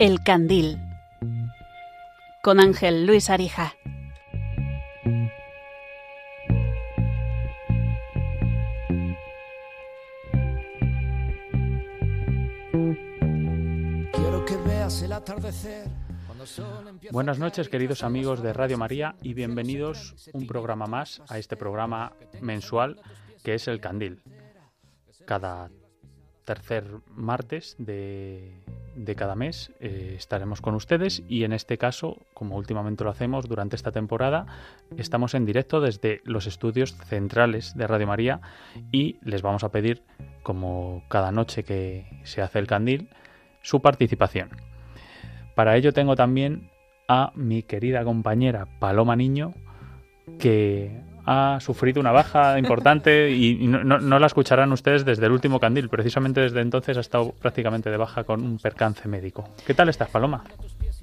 [0.00, 0.78] El Candil
[2.40, 3.74] con Ángel Luis Arija.
[17.10, 22.12] Buenas noches, queridos amigos de Radio María, y bienvenidos un programa más a este programa
[22.40, 23.00] mensual
[23.42, 24.22] que es El Candil.
[25.26, 25.70] Cada
[26.44, 28.62] tercer martes de,
[29.16, 33.76] cada mes eh, estaremos con ustedes y en este caso, como últimamente lo hacemos durante
[33.76, 34.46] esta temporada,
[34.96, 38.40] estamos en directo desde los estudios centrales de Radio María
[38.92, 40.02] y les vamos a pedir,
[40.42, 43.08] como cada noche que se hace el candil,
[43.62, 44.50] su participación.
[45.54, 46.70] Para ello tengo también
[47.08, 49.54] a mi querida compañera Paloma Niño,
[50.38, 55.60] que ha sufrido una baja importante y no, no, la escucharán ustedes desde el último
[55.60, 55.90] candil.
[55.90, 59.46] Precisamente desde entonces ha estado prácticamente de baja con un percance médico.
[59.66, 60.42] ¿Qué tal estás, Paloma?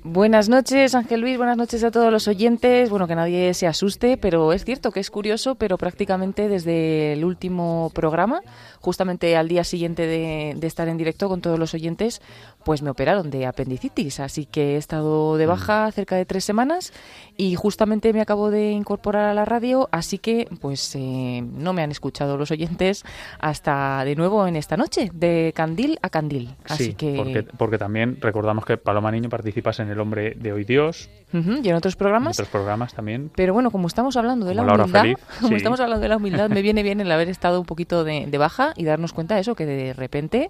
[0.07, 1.35] Buenas noches, Ángel Luis.
[1.35, 2.91] Buenas noches a todos los oyentes.
[2.91, 7.25] Bueno, que nadie se asuste, pero es cierto que es curioso, pero prácticamente desde el
[7.25, 8.41] último programa,
[8.81, 12.21] justamente al día siguiente de, estar en directo con todos los oyentes,
[12.65, 14.19] pues me operaron de apendicitis.
[14.19, 15.91] Así que he estado de baja mm.
[15.93, 16.91] cerca de tres semanas
[17.37, 21.83] y justamente me acabo de incorporar a la radio, así que pues eh, no me
[21.83, 23.05] han escuchado los oyentes
[23.39, 26.55] hasta de nuevo en esta noche, de candil a candil.
[26.65, 27.15] Así sí, que...
[27.15, 31.09] porque, porque también recordamos que Paloma Niño participas en el hombre de hoy Dios.
[31.33, 32.39] y en otros programas.
[32.39, 33.31] En otros programas también.
[33.35, 35.05] Pero bueno, como estamos hablando de la humildad,
[35.41, 38.37] como estamos hablando de la humildad, me viene bien el haber estado un poquito de,
[38.37, 40.49] baja y darnos cuenta de eso, que de repente,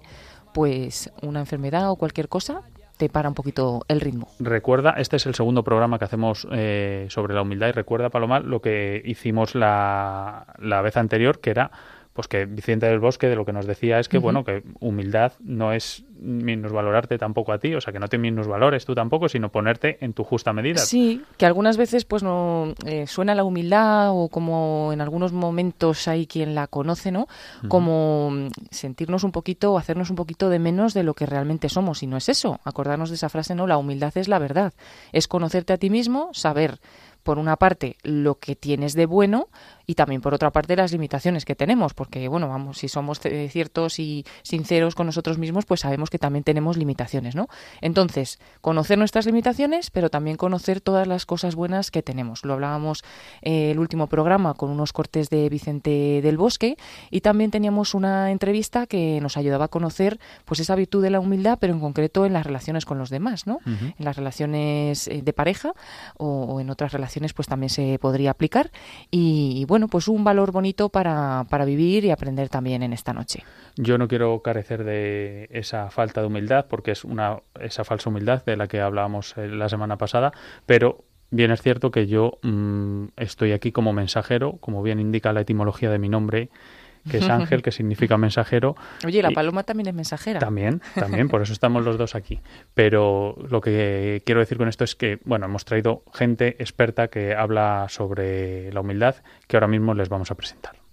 [0.56, 2.62] pues una enfermedad o cualquier cosa
[2.96, 4.26] te para un poquito el ritmo.
[4.40, 8.40] Recuerda, este es el segundo programa que hacemos eh, sobre la humildad y recuerda, Paloma,
[8.40, 11.70] lo que hicimos la, la vez anterior, que era
[12.16, 15.34] pues que Vicente del Bosque de lo que nos decía es que, bueno, que humildad
[15.40, 16.04] no es
[16.72, 18.16] valorarte tampoco a ti, o sea, que no te
[18.48, 20.78] valores tú tampoco, sino ponerte en tu justa medida.
[20.78, 26.08] Sí, que algunas veces pues no eh, suena la humildad o como en algunos momentos
[26.08, 27.28] hay quien la conoce, ¿no?
[27.68, 28.32] Como
[28.70, 32.06] sentirnos un poquito o hacernos un poquito de menos de lo que realmente somos, y
[32.06, 32.58] no es eso.
[32.64, 33.66] Acordarnos de esa frase, ¿no?
[33.66, 34.72] La humildad es la verdad.
[35.12, 36.80] Es conocerte a ti mismo, saber
[37.26, 39.48] por una parte lo que tienes de bueno
[39.84, 43.98] y también por otra parte las limitaciones que tenemos, porque bueno, vamos, si somos ciertos
[43.98, 47.48] y sinceros con nosotros mismos, pues sabemos que también tenemos limitaciones, ¿no?
[47.80, 52.44] Entonces, conocer nuestras limitaciones, pero también conocer todas las cosas buenas que tenemos.
[52.44, 53.02] Lo hablábamos
[53.42, 56.76] eh, el último programa con unos cortes de Vicente del Bosque
[57.10, 61.18] y también teníamos una entrevista que nos ayudaba a conocer pues esa virtud de la
[61.18, 63.58] humildad, pero en concreto en las relaciones con los demás, ¿no?
[63.66, 65.72] En las relaciones eh, de pareja
[66.18, 68.70] o, en otras relaciones pues también se podría aplicar
[69.10, 73.42] y bueno, pues un valor bonito para, para vivir y aprender también en esta noche.
[73.76, 78.44] Yo no quiero carecer de esa falta de humildad, porque es una esa falsa humildad
[78.44, 80.32] de la que hablábamos eh, la semana pasada,
[80.66, 85.42] pero bien es cierto que yo mm, estoy aquí como mensajero, como bien indica la
[85.42, 86.50] etimología de mi nombre,
[87.10, 88.76] que es ángel, que significa mensajero.
[89.04, 90.40] Oye, la paloma también es mensajera.
[90.40, 92.40] También, también, por eso estamos los dos aquí.
[92.74, 97.34] Pero lo que quiero decir con esto es que, bueno, hemos traído gente experta que
[97.34, 99.16] habla sobre la humildad,
[99.46, 100.85] que ahora mismo les vamos a presentar.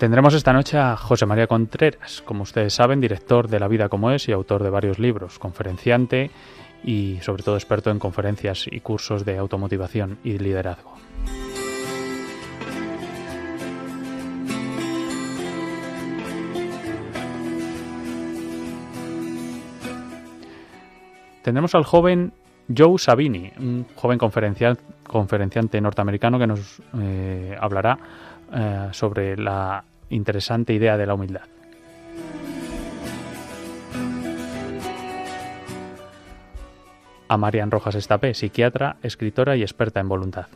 [0.00, 4.10] Tendremos esta noche a José María Contreras, como ustedes saben, director de La Vida como
[4.10, 6.30] es y autor de varios libros, conferenciante
[6.82, 10.94] y sobre todo experto en conferencias y cursos de automotivación y liderazgo.
[21.42, 22.32] Tendremos al joven
[22.74, 27.98] Joe Sabini, un joven conferenciante norteamericano que nos eh, hablará
[28.52, 31.42] eh, sobre la interesante idea de la humildad.
[37.28, 40.46] A Marian Rojas Estapé, psiquiatra, escritora y experta en voluntad.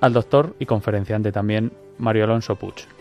[0.00, 2.99] Al doctor y conferenciante también Mario Alonso Puig.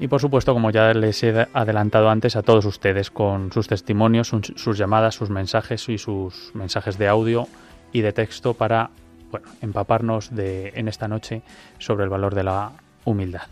[0.00, 4.32] Y por supuesto, como ya les he adelantado antes, a todos ustedes con sus testimonios,
[4.56, 7.46] sus llamadas, sus mensajes y sus mensajes de audio
[7.92, 8.88] y de texto para
[9.30, 11.42] bueno, empaparnos de, en esta noche
[11.78, 12.72] sobre el valor de la
[13.04, 13.42] humildad.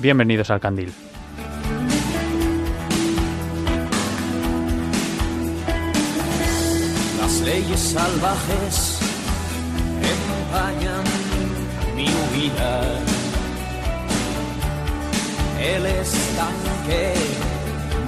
[0.00, 0.90] Bienvenidos al Candil.
[7.20, 9.00] Las leyes salvajes
[10.00, 11.04] empañan
[11.94, 13.17] mi huida.
[15.60, 17.14] El estanque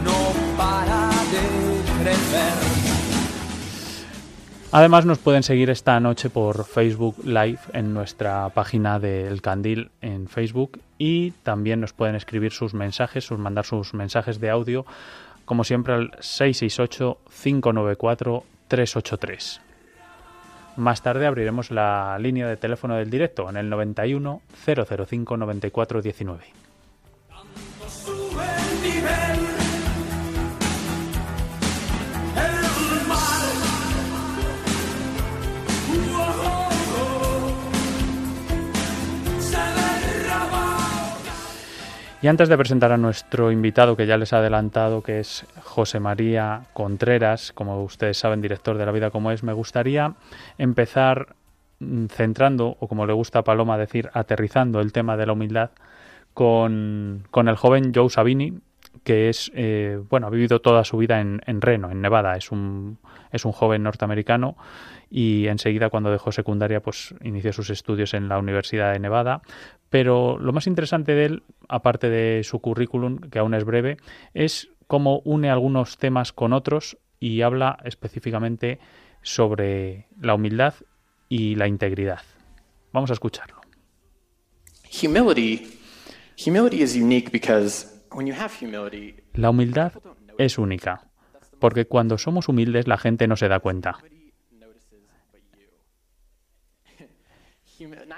[0.05, 2.91] no para de crecer.
[4.73, 10.29] Además nos pueden seguir esta noche por Facebook Live en nuestra página del Candil en
[10.29, 14.87] Facebook y también nos pueden escribir sus mensajes, sus mandar sus mensajes de audio
[15.45, 19.61] como siempre al 668 594 383.
[20.77, 26.60] Más tarde abriremos la línea de teléfono del directo en el 91 005 94 19.
[42.23, 46.01] Y antes de presentar a nuestro invitado, que ya les ha adelantado, que es José
[46.01, 50.15] María Contreras, como ustedes saben, director de La Vida como es, me gustaría
[50.59, 51.35] empezar
[51.79, 55.71] mm, centrando, o como le gusta a Paloma decir, aterrizando el tema de la humildad
[56.35, 58.59] con, el joven Joe Sabini,
[59.03, 62.37] que es, eh, bueno, ha vivido toda su vida en, en Reno, en Nevada.
[62.37, 62.99] Es un,
[63.33, 64.57] es un joven norteamericano
[65.11, 69.43] y enseguida cuando dejó secundaria pues inició sus estudios en la Universidad de Nevada.
[69.91, 73.97] Pero lo más interesante de él, aparte de su currículum, que aún es breve,
[74.35, 78.79] es cómo une algunos temas con otros y habla específicamente
[79.23, 80.75] sobre la humildad
[81.29, 82.23] y la integridad.
[82.93, 83.61] Vamos a escucharlo.
[89.35, 89.93] La humildad
[90.39, 91.09] es única,
[91.59, 93.99] porque cuando somos humildes la gente no se da cuenta.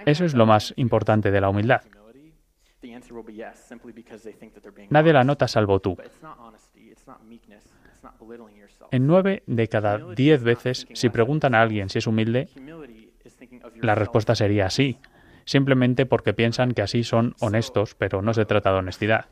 [0.06, 1.82] Eso es lo más importante de la humildad.
[4.91, 5.97] Nadie la nota salvo tú.
[8.91, 12.49] En nueve de cada diez veces, si preguntan a alguien si es humilde,
[13.76, 14.99] la respuesta sería sí,
[15.44, 19.26] simplemente porque piensan que así son honestos, pero no se trata de honestidad,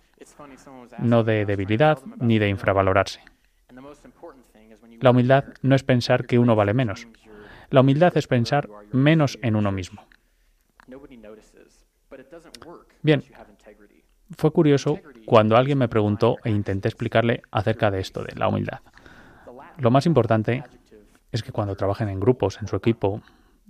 [0.98, 3.20] no de debilidad ni de infravalorarse.
[5.00, 7.08] La humildad no es pensar que uno vale menos.
[7.70, 10.09] La humildad es pensar menos en uno mismo.
[13.02, 13.24] Bien,
[14.36, 18.80] fue curioso cuando alguien me preguntó e intenté explicarle acerca de esto, de la humildad.
[19.78, 20.62] Lo más importante
[21.32, 23.22] es que cuando trabajen en grupos, en su equipo,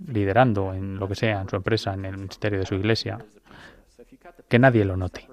[0.07, 3.19] liderando en lo que sea, en su empresa, en el ministerio de su iglesia,
[4.47, 5.27] que nadie lo note.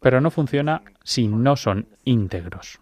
[0.00, 2.78] Pero no funciona si no son íntegros.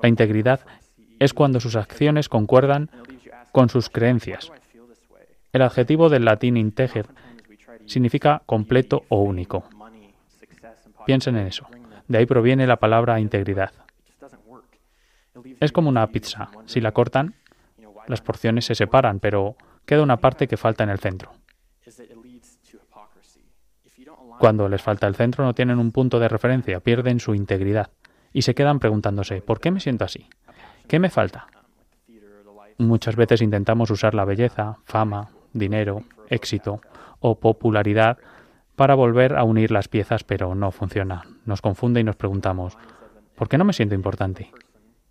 [0.00, 0.60] La integridad
[1.18, 2.90] es cuando sus acciones concuerdan
[3.52, 4.50] con sus creencias,
[5.52, 7.06] el adjetivo del latín integer
[7.86, 9.64] significa completo o único.
[11.04, 11.66] Piensen en eso.
[12.08, 13.72] De ahí proviene la palabra integridad.
[15.60, 16.48] Es como una pizza.
[16.66, 17.34] Si la cortan,
[18.06, 21.32] las porciones se separan, pero queda una parte que falta en el centro.
[24.38, 27.90] Cuando les falta el centro no tienen un punto de referencia, pierden su integridad
[28.32, 30.26] y se quedan preguntándose, ¿por qué me siento así?
[30.88, 31.46] ¿Qué me falta?
[32.78, 36.80] Muchas veces intentamos usar la belleza, fama, dinero, éxito
[37.20, 38.18] o popularidad
[38.76, 41.22] para volver a unir las piezas, pero no funciona.
[41.44, 42.76] Nos confunde y nos preguntamos,
[43.36, 44.50] ¿por qué no me siento importante?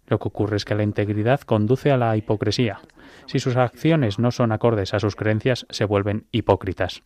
[0.07, 2.81] Lo que ocurre es que la integridad conduce a la hipocresía.
[3.27, 7.01] Si sus acciones no son acordes a sus creencias, se vuelven hipócritas.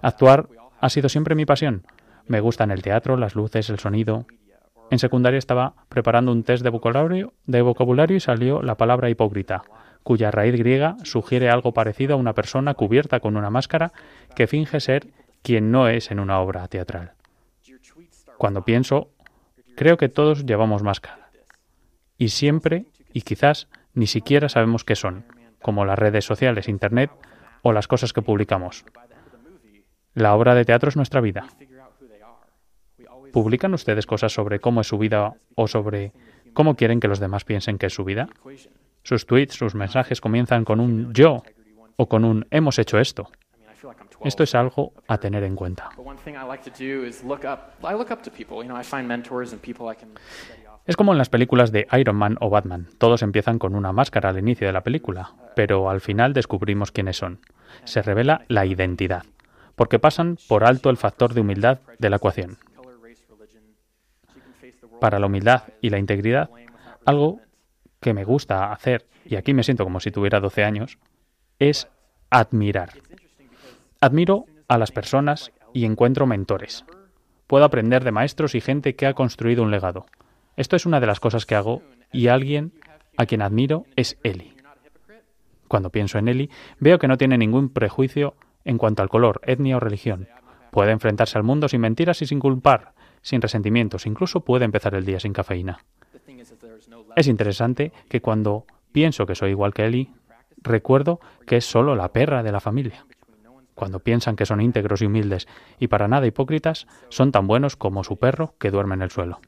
[0.00, 0.48] Actuar
[0.80, 1.84] ha sido siempre mi pasión.
[2.26, 4.24] Me gustan el teatro, las luces, el sonido.
[4.90, 9.62] En secundaria estaba preparando un test de vocabulario, de vocabulario y salió la palabra hipócrita
[10.02, 13.92] cuya raíz griega sugiere algo parecido a una persona cubierta con una máscara
[14.34, 15.08] que finge ser
[15.42, 17.12] quien no es en una obra teatral.
[18.38, 19.10] Cuando pienso,
[19.76, 21.30] creo que todos llevamos máscara.
[22.16, 25.24] Y siempre, y quizás, ni siquiera sabemos qué son,
[25.60, 27.10] como las redes sociales, Internet
[27.62, 28.84] o las cosas que publicamos.
[30.14, 31.46] La obra de teatro es nuestra vida.
[33.32, 36.12] ¿Publican ustedes cosas sobre cómo es su vida o sobre
[36.52, 38.28] cómo quieren que los demás piensen que es su vida?
[39.02, 41.42] Sus tweets, sus mensajes comienzan con un yo
[41.96, 43.30] o con un hemos hecho esto.
[44.24, 45.90] Esto es algo a tener en cuenta.
[50.86, 52.88] Es como en las películas de Iron Man o Batman.
[52.98, 57.16] Todos empiezan con una máscara al inicio de la película, pero al final descubrimos quiénes
[57.16, 57.40] son.
[57.84, 59.24] Se revela la identidad,
[59.76, 62.58] porque pasan por alto el factor de humildad de la ecuación.
[65.00, 66.50] Para la humildad y la integridad,
[67.06, 67.40] algo
[68.00, 70.98] que me gusta hacer, y aquí me siento como si tuviera 12 años,
[71.58, 71.88] es
[72.30, 72.90] admirar.
[74.00, 76.84] Admiro a las personas y encuentro mentores.
[77.46, 80.06] Puedo aprender de maestros y gente que ha construido un legado.
[80.56, 82.72] Esto es una de las cosas que hago y alguien
[83.16, 84.56] a quien admiro es Eli.
[85.68, 89.76] Cuando pienso en Eli, veo que no tiene ningún prejuicio en cuanto al color, etnia
[89.76, 90.28] o religión.
[90.70, 92.92] Puede enfrentarse al mundo sin mentiras y sin culpar,
[93.22, 95.84] sin resentimientos, incluso puede empezar el día sin cafeína.
[97.16, 100.12] Es interesante que cuando pienso que soy igual que Eli,
[100.58, 103.06] recuerdo que es solo la perra de la familia.
[103.74, 108.04] Cuando piensan que son íntegros y humildes y para nada hipócritas, son tan buenos como
[108.04, 109.40] su perro que duerme en el suelo.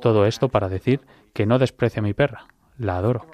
[0.00, 1.00] Todo esto para decir
[1.32, 2.46] que no desprecio a mi perra,
[2.78, 3.26] la adoro.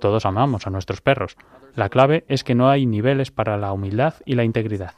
[0.00, 1.36] Todos amamos a nuestros perros.
[1.74, 4.94] La clave es que no hay niveles para la humildad y la integridad.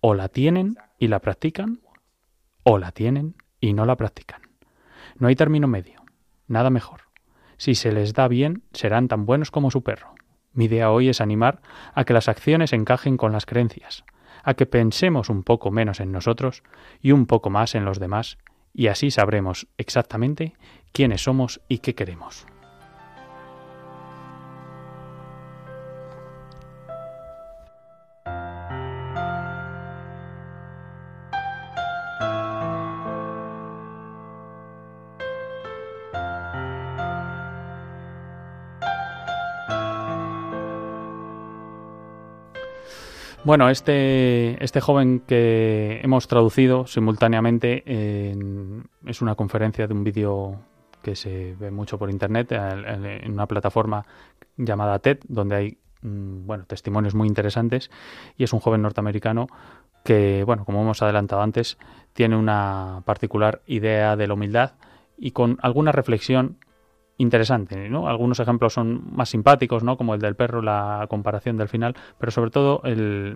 [0.00, 1.80] O la tienen y la practican,
[2.64, 4.42] o la tienen y no la practican.
[5.18, 6.00] No hay término medio,
[6.48, 7.02] nada mejor.
[7.56, 10.14] Si se les da bien, serán tan buenos como su perro.
[10.52, 11.60] Mi idea hoy es animar
[11.94, 14.04] a que las acciones encajen con las creencias,
[14.42, 16.62] a que pensemos un poco menos en nosotros
[17.02, 18.38] y un poco más en los demás,
[18.72, 20.54] y así sabremos exactamente
[20.92, 22.46] quiénes somos y qué queremos.
[43.46, 47.84] Bueno, este, este joven que hemos traducido simultáneamente
[49.06, 50.58] es una conferencia de un vídeo
[51.00, 54.04] que se ve mucho por internet en una plataforma
[54.56, 57.88] llamada TED, donde hay mm, bueno, testimonios muy interesantes
[58.36, 59.46] y es un joven norteamericano
[60.04, 61.78] que, bueno, como hemos adelantado antes,
[62.14, 64.72] tiene una particular idea de la humildad
[65.16, 66.56] y con alguna reflexión
[67.18, 68.08] interesante, ¿no?
[68.08, 69.82] Algunos ejemplos son más simpáticos.
[69.96, 73.34] Como el del perro, la comparación del final, pero sobre todo el,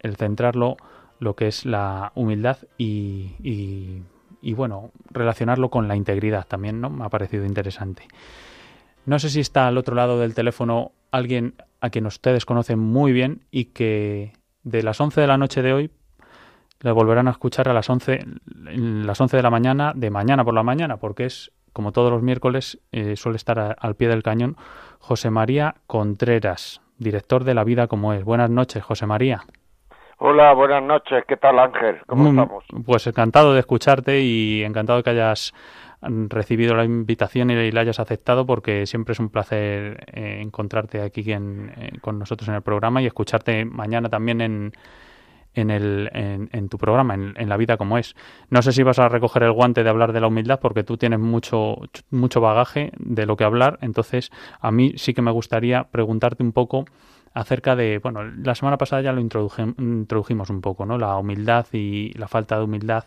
[0.00, 0.76] el centrarlo
[1.18, 4.02] lo que es la humildad y,
[4.54, 6.80] bueno, relacionarlo con la integridad también.
[6.80, 8.06] Me ha parecido interesante.
[9.04, 13.12] No sé si está al otro lado del teléfono alguien a quien ustedes conocen muy
[13.12, 14.32] bien y que
[14.62, 15.90] de las 11 de la noche de hoy
[16.80, 20.54] le volverán a escuchar a las 11, las 11 de la mañana de mañana por
[20.54, 24.56] la mañana, porque es como todos los miércoles, eh, suele estar al pie del cañón
[24.98, 28.24] José María Contreras, director de La Vida como es.
[28.24, 29.42] Buenas noches, José María.
[30.16, 31.22] Hola, buenas noches.
[31.28, 31.98] ¿Qué tal, Ángel?
[32.06, 32.64] ¿Cómo mm, estamos?
[32.86, 35.52] Pues encantado de escucharte y encantado que hayas
[36.00, 41.30] recibido la invitación y la hayas aceptado porque siempre es un placer eh, encontrarte aquí
[41.30, 44.72] eh, con nosotros en el programa y escucharte mañana también en,
[45.56, 48.14] en, el, en, tu programa, en, la vida como es.
[48.50, 50.96] No sé si vas a recoger el guante de hablar de la humildad porque tú
[50.98, 51.78] tienes mucho,
[52.10, 56.52] mucho bagaje de lo que hablar, entonces a mí sí que me gustaría preguntarte un
[56.52, 56.84] poco
[57.32, 60.98] acerca de, bueno, la semana pasada ya lo introdujimos un poco, ¿no?
[60.98, 63.04] La humildad y la falta de humildad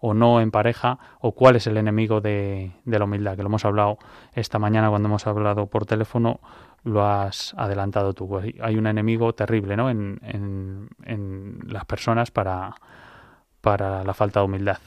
[0.00, 3.48] o no en pareja, o cuál es el enemigo de, de la humildad, que lo
[3.48, 3.98] hemos hablado
[4.32, 6.40] esta mañana cuando hemos hablado por teléfono
[6.84, 8.28] lo has adelantado tú.
[8.28, 9.90] Pues hay un enemigo terrible ¿no?
[9.90, 12.74] en, en, las personas para,
[13.60, 14.78] para la falta de humildad.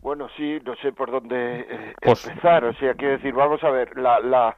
[0.00, 2.64] Bueno, sí, no sé por dónde eh, pues empezar.
[2.64, 4.56] O sea, quiero decir, vamos a ver, la, la,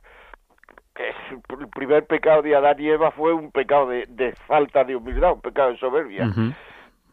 [0.96, 5.32] el primer pecado de Adán y Eva fue un pecado de, de falta de humildad,
[5.32, 6.30] un pecado de soberbia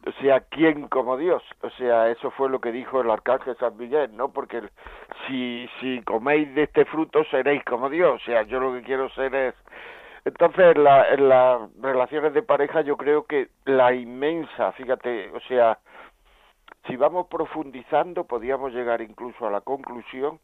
[0.06, 1.44] o sea, ¿quién como Dios?
[1.62, 4.32] O sea, eso fue lo que dijo el arcángel San Miguel, ¿no?
[4.32, 4.62] Porque
[5.28, 9.10] si, si coméis de este fruto seréis como Dios, o sea, yo lo que quiero
[9.10, 9.56] ser es...
[10.24, 15.80] Entonces, la, en las relaciones de pareja yo creo que la inmensa, fíjate, o sea,
[16.88, 20.40] si vamos profundizando, podríamos llegar incluso a la conclusión,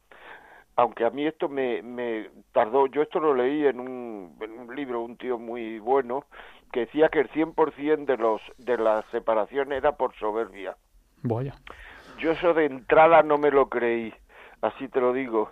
[0.76, 4.76] aunque a mí esto me, me tardó, yo esto lo leí en un, en un
[4.76, 6.26] libro, un tío muy bueno,
[6.72, 10.76] que decía que el 100% de los de la separación era por soberbia.
[11.24, 11.54] Vaya.
[12.18, 14.14] Yo eso de entrada no me lo creí,
[14.62, 15.52] así te lo digo,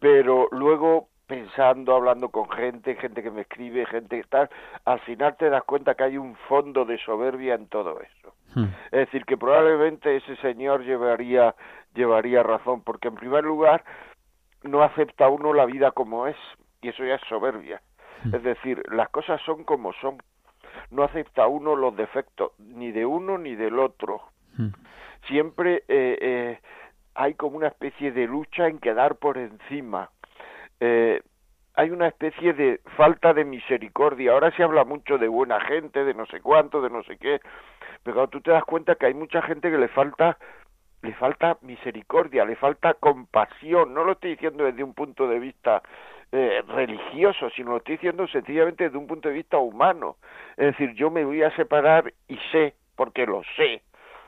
[0.00, 4.48] pero luego pensando, hablando con gente, gente que me escribe, gente que tal,
[4.84, 8.34] al final te das cuenta que hay un fondo de soberbia en todo eso.
[8.54, 8.68] Hmm.
[8.86, 11.54] Es decir, que probablemente ese señor llevaría
[11.94, 13.84] llevaría razón, porque en primer lugar
[14.62, 16.36] no acepta uno la vida como es,
[16.82, 17.80] y eso ya es soberbia.
[18.22, 18.34] Hmm.
[18.34, 20.18] Es decir, las cosas son como son
[20.90, 24.22] no acepta uno los defectos ni de uno ni del otro.
[24.56, 24.70] Hmm.
[25.26, 26.60] Siempre eh, eh,
[27.14, 30.10] hay como una especie de lucha en quedar por encima.
[30.80, 31.20] Eh,
[31.74, 34.32] hay una especie de falta de misericordia.
[34.32, 37.40] Ahora se habla mucho de buena gente, de no sé cuánto, de no sé qué,
[38.02, 40.38] pero tú te das cuenta que hay mucha gente que le falta
[41.02, 43.94] le falta misericordia, le falta compasión.
[43.94, 45.82] No lo estoy diciendo desde un punto de vista
[46.32, 50.16] eh, religioso, sino lo estoy diciendo sencillamente desde un punto de vista humano.
[50.56, 53.82] Es decir, yo me voy a separar y sé, porque lo sé,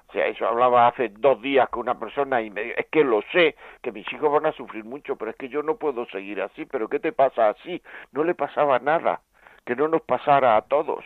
[0.08, 3.04] o sea, eso hablaba hace dos días con una persona y me dijo, es que
[3.04, 6.06] lo sé, que mis hijos van a sufrir mucho, pero es que yo no puedo
[6.06, 7.82] seguir así, pero ¿qué te pasa así?
[8.12, 9.20] No le pasaba nada,
[9.66, 11.04] que no nos pasara a todos.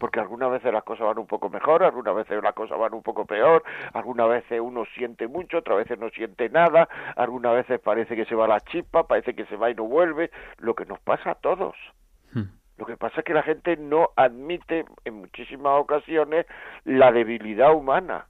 [0.00, 3.02] Porque algunas veces las cosas van un poco mejor, algunas veces las cosas van un
[3.02, 8.16] poco peor, algunas veces uno siente mucho, otras veces no siente nada, algunas veces parece
[8.16, 10.98] que se va la chispa, parece que se va y no vuelve, lo que nos
[11.00, 11.76] pasa a todos.
[12.78, 16.46] Lo que pasa es que la gente no admite en muchísimas ocasiones
[16.84, 18.24] la debilidad humana.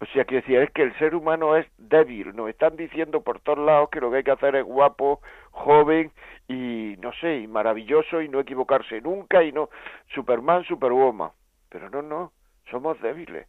[0.00, 2.34] O sea, que decía, es que el ser humano es débil.
[2.34, 6.10] Nos están diciendo por todos lados que lo que hay que hacer es guapo, joven
[6.48, 9.68] y, no sé, y maravilloso y no equivocarse nunca y no,
[10.14, 11.30] Superman, Superwoman.
[11.68, 12.32] Pero no, no,
[12.70, 13.46] somos débiles.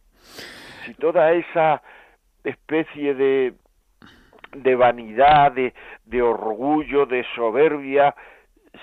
[0.84, 1.82] Si toda esa
[2.44, 3.54] especie de,
[4.54, 5.72] de vanidad, de,
[6.04, 8.14] de orgullo, de soberbia,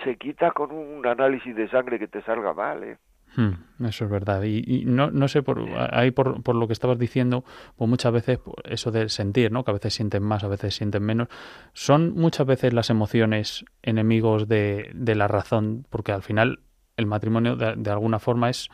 [0.04, 2.98] se quita con un análisis de sangre que te salga mal, ¿eh?
[3.40, 4.44] Hmm, eso es verdad.
[4.44, 7.46] Y, no, no sé, por, ahí por, por, lo que estabas diciendo,
[7.78, 9.64] pues muchas veces pues, eso de sentir, ¿no?
[9.64, 11.30] Que a veces sienten más, a veces sienten menos.
[11.72, 16.60] Son muchas veces las emociones enemigos de, de la razón, porque al final
[16.98, 18.68] el matrimonio de, de, alguna forma es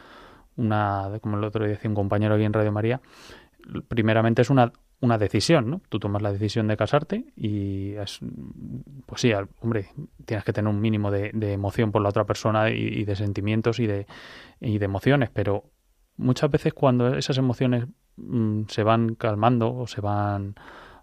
[0.56, 3.02] una, como el otro día decía un compañero aquí en Radio María,
[3.88, 5.82] primeramente es una, una decisión, ¿no?
[5.90, 8.20] Tú tomas la decisión de casarte y es,
[9.06, 9.90] pues sí, hombre,
[10.26, 13.88] tienes que tener un mínimo de, emoción por la otra persona y, de sentimientos y
[13.88, 14.08] de,
[14.60, 15.66] y de emociones, pero
[16.18, 17.86] muchas veces cuando esas emociones
[18.18, 20.56] mm, se van calmando o se van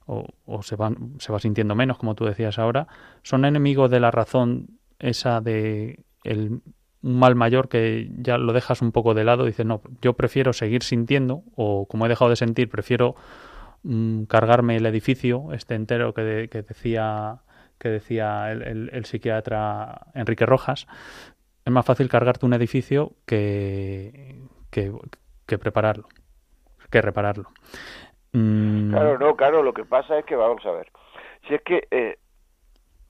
[0.06, 2.88] o, se van se va sintiendo menos, como tú decías ahora,
[3.22, 6.60] son enemigos de la razón esa de el
[7.02, 10.52] un mal mayor que ya lo dejas un poco de lado, dices, no, yo prefiero
[10.52, 13.16] seguir sintiendo o como he dejado de sentir, prefiero
[13.84, 17.38] Mm, cargarme el edificio este entero que, decía
[17.80, 20.86] que decía el, psiquiatra Enrique Rojas
[21.64, 24.36] es más fácil cargarte un edificio que,
[24.70, 24.92] que,
[25.58, 26.06] prepararlo
[26.92, 27.50] que repararlo
[28.32, 28.90] mm.
[28.92, 30.92] claro no claro lo que pasa es que vamos a ver
[31.48, 32.18] si es que eh,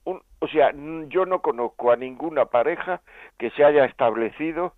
[0.05, 0.71] o sea
[1.07, 3.01] yo no conozco a ninguna pareja
[3.37, 4.73] que se haya establecido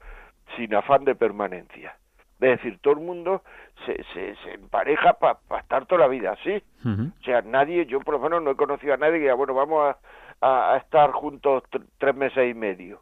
[0.57, 1.97] sin afán de permanencia
[2.41, 3.43] es decir, todo el mundo
[3.85, 6.61] se, se, se empareja para estar toda la vida así.
[6.83, 9.53] O sea, nadie, yo por lo menos no he conocido a nadie que diga, bueno,
[9.53, 9.95] vamos
[10.41, 11.63] a, a, estar juntos
[11.97, 13.01] tres meses y medio.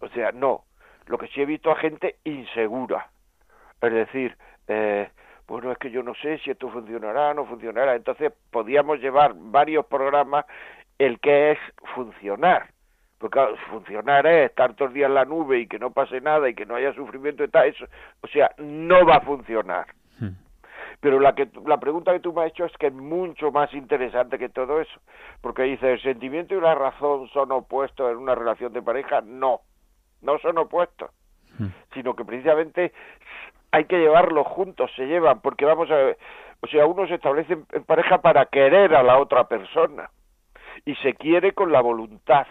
[0.00, 0.64] O sea, no.
[1.06, 3.10] Lo que sí he visto a gente insegura.
[3.80, 4.36] Es decir,
[4.68, 5.10] eh,
[5.46, 7.94] bueno, es que yo no sé si esto funcionará, no funcionará.
[7.94, 10.46] Entonces, podíamos llevar varios programas
[10.98, 11.58] el que es
[11.94, 12.71] funcionar.
[13.22, 13.38] Porque
[13.70, 16.54] funcionar es estar todos los días en la nube y que no pase nada y
[16.56, 17.84] que no haya sufrimiento y tal, eso,
[18.20, 19.86] o sea, no va a funcionar.
[20.18, 20.30] Hmm.
[20.98, 23.72] Pero la, que, la pregunta que tú me has hecho es que es mucho más
[23.74, 25.00] interesante que todo eso,
[25.40, 29.20] porque dice, ¿el sentimiento y la razón son opuestos en una relación de pareja?
[29.20, 29.60] No,
[30.20, 31.12] no son opuestos,
[31.60, 31.68] hmm.
[31.94, 32.92] sino que precisamente
[33.70, 36.18] hay que llevarlos juntos, se llevan, porque vamos a ver,
[36.60, 40.10] o sea, uno se establece en pareja para querer a la otra persona
[40.84, 42.48] y se quiere con la voluntad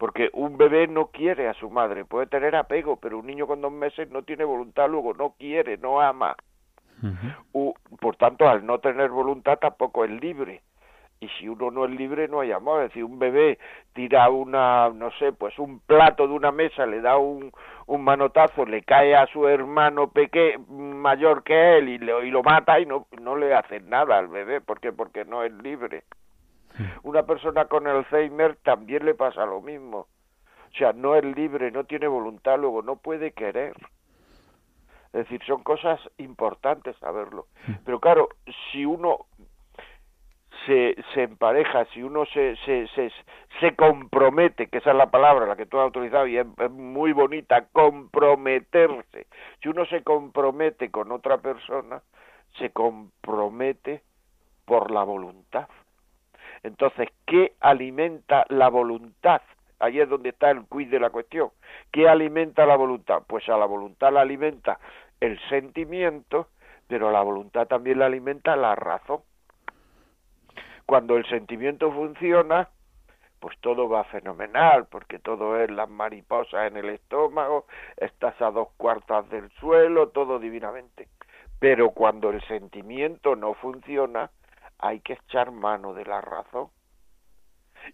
[0.00, 3.60] porque un bebé no quiere a su madre, puede tener apego, pero un niño con
[3.60, 6.36] dos meses no tiene voluntad, luego no quiere, no ama.
[8.00, 10.62] por tanto, al no tener voluntad tampoco es libre.
[11.20, 12.80] Y si uno no es libre, no hay amor.
[12.80, 13.58] Es decir, un bebé
[13.92, 17.52] tira una, no sé, pues un plato de una mesa, le da un,
[17.84, 22.42] un manotazo, le cae a su hermano peque mayor que él y, le, y lo
[22.42, 24.62] mata y no, no le hace nada al bebé.
[24.62, 24.92] ¿Por qué?
[24.92, 26.04] Porque no es libre.
[27.02, 30.06] Una persona con Alzheimer también le pasa lo mismo.
[30.72, 33.74] O sea, no es libre, no tiene voluntad, luego no puede querer.
[35.12, 37.46] Es decir, son cosas importantes saberlo.
[37.84, 38.28] Pero claro,
[38.70, 39.26] si uno
[40.66, 43.10] se, se empareja, si uno se, se, se,
[43.58, 46.70] se compromete, que esa es la palabra, la que tú has autorizado y es, es
[46.70, 49.26] muy bonita, comprometerse.
[49.62, 52.02] Si uno se compromete con otra persona,
[52.58, 54.02] se compromete
[54.64, 55.68] por la voluntad.
[56.62, 59.42] Entonces, ¿qué alimenta la voluntad?
[59.78, 61.50] Ahí es donde está el quiz de la cuestión.
[61.90, 63.22] ¿Qué alimenta la voluntad?
[63.26, 64.78] Pues a la voluntad la alimenta
[65.20, 66.48] el sentimiento,
[66.86, 69.20] pero a la voluntad también la alimenta la razón.
[70.84, 72.68] Cuando el sentimiento funciona,
[73.38, 78.68] pues todo va fenomenal, porque todo es las mariposas en el estómago, estás a dos
[78.76, 81.08] cuartas del suelo, todo divinamente.
[81.58, 84.30] Pero cuando el sentimiento no funciona,
[84.80, 86.68] hay que echar mano de la razón.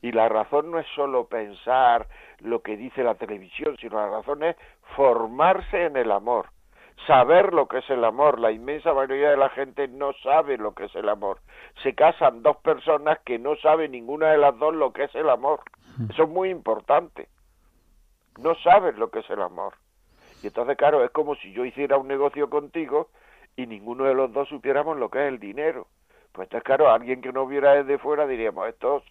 [0.03, 2.09] Y la razón no es solo pensar
[2.41, 4.57] lo que dice la televisión, sino la razón es
[4.97, 6.51] formarse en el amor,
[7.07, 8.41] saber lo que es el amor.
[8.41, 11.39] La inmensa mayoría de la gente no sabe lo que es el amor.
[11.83, 15.29] Se casan dos personas que no saben ninguna de las dos lo que es el
[15.29, 15.61] amor.
[16.11, 17.29] Eso es muy importante.
[18.39, 19.75] No saben lo que es el amor.
[20.43, 23.09] Y entonces, claro, es como si yo hiciera un negocio contigo
[23.57, 25.87] y ninguno de los dos supiéramos lo que es el dinero.
[26.37, 29.03] Pues entonces, claro, alguien que no viera desde fuera diríamos, estos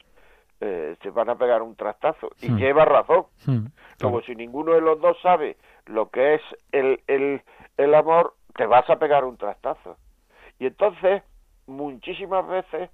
[0.61, 2.29] eh, se van a pegar un trastazo.
[2.39, 2.57] Y hmm.
[2.57, 3.25] lleva razón.
[3.47, 3.65] Hmm.
[3.99, 5.57] Como si ninguno de los dos sabe
[5.87, 7.41] lo que es el, el,
[7.77, 9.97] el amor, te vas a pegar un trastazo.
[10.59, 11.23] Y entonces,
[11.65, 12.91] muchísimas veces,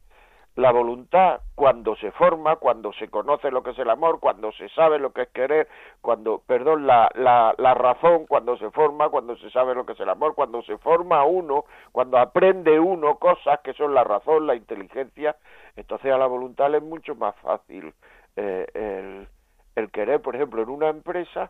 [0.55, 4.67] la voluntad, cuando se forma, cuando se conoce lo que es el amor, cuando se
[4.69, 5.69] sabe lo que es querer,
[6.01, 9.99] cuando, perdón, la, la, la razón, cuando se forma, cuando se sabe lo que es
[10.01, 14.55] el amor, cuando se forma uno, cuando aprende uno cosas que son la razón, la
[14.55, 15.37] inteligencia,
[15.77, 17.93] entonces a la voluntad le es mucho más fácil
[18.35, 19.27] eh, el,
[19.75, 20.21] el querer.
[20.21, 21.49] Por ejemplo, en una empresa,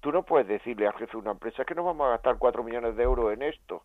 [0.00, 2.62] tú no puedes decirle al jefe de una empresa que no vamos a gastar cuatro
[2.62, 3.82] millones de euros en esto.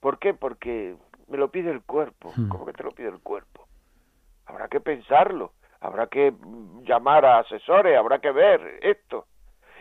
[0.00, 0.32] ¿Por qué?
[0.32, 0.96] Porque
[1.28, 2.32] me lo pide el cuerpo.
[2.34, 2.48] Hmm.
[2.48, 3.66] ¿Cómo que te lo pide el cuerpo?
[4.46, 6.32] Habrá que pensarlo, habrá que
[6.82, 9.26] llamar a asesores, habrá que ver esto.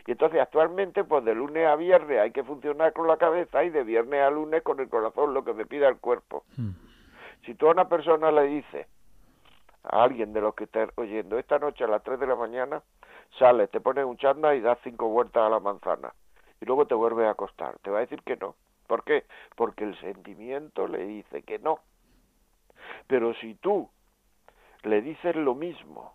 [0.08, 3.70] Y entonces actualmente, pues de lunes a viernes hay que funcionar con la cabeza y
[3.70, 6.44] de viernes a lunes con el corazón, lo que me pida el cuerpo.
[6.58, 6.72] Hmm.
[7.46, 8.88] Si tú a una persona le dices,
[9.84, 12.82] a alguien de los que estás oyendo, esta noche a las 3 de la mañana
[13.40, 16.14] sales, te pones un chanda y das cinco vueltas a la manzana
[16.62, 17.80] y luego te vuelves a acostar.
[17.80, 18.56] Te va a decir que no.
[18.88, 19.26] ¿Por qué?
[19.56, 21.80] Porque el sentimiento le dice que no.
[23.08, 23.90] Pero si tú
[24.84, 26.14] le dices lo mismo,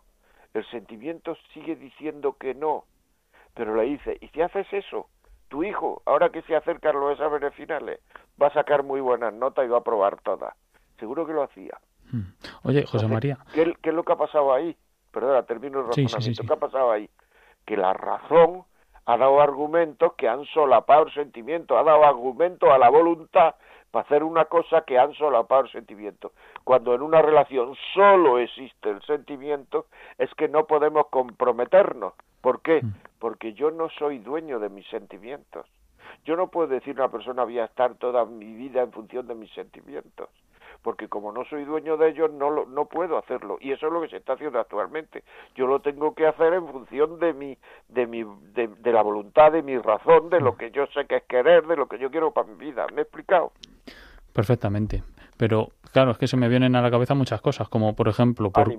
[0.54, 2.84] el sentimiento sigue diciendo que no,
[3.54, 5.08] pero le dice, y si haces eso,
[5.48, 8.00] tu hijo, ahora que se acercan los exámenes finales,
[8.40, 10.54] va a sacar muy buenas notas y va a probar todas.
[10.98, 11.78] Seguro que lo hacía.
[12.10, 12.32] Hmm.
[12.64, 13.38] Oye, José María.
[13.54, 14.76] ¿qué, es lo que ha pasado ahí?
[15.12, 16.42] Perdona, termino el razonamiento.
[16.42, 17.08] ¿Qué ha pasado ahí?
[17.64, 18.64] Que la razón
[19.06, 23.54] ha dado argumentos que han solapado el sentimiento, ha dado argumentos a la voluntad
[23.96, 26.32] para hacer una cosa que han solapado el sentimiento.
[26.64, 29.86] Cuando en una relación solo existe el sentimiento,
[30.18, 32.12] es que no podemos comprometernos.
[32.42, 32.82] ¿Por qué?
[32.82, 32.92] Hmm.
[33.18, 35.66] Porque yo no soy dueño de mis sentimientos.
[36.26, 39.26] Yo no puedo decir a una persona voy a estar toda mi vida en función
[39.28, 40.28] de mis sentimientos
[40.86, 43.58] porque como no soy dueño de ellos no lo, no puedo hacerlo.
[43.60, 45.24] Y eso es lo que se está haciendo actualmente.
[45.56, 49.62] Yo lo tengo que hacer en función de mi de mi de, la voluntad de
[49.62, 52.30] mi razón de lo que yo sé que es querer de lo que yo quiero
[52.30, 52.86] para mi vida.
[52.94, 53.50] Me he explicado
[54.32, 55.02] perfectamente.
[55.36, 58.52] Pero claro es que se me vienen a la cabeza muchas cosas como por ejemplo
[58.52, 58.72] por,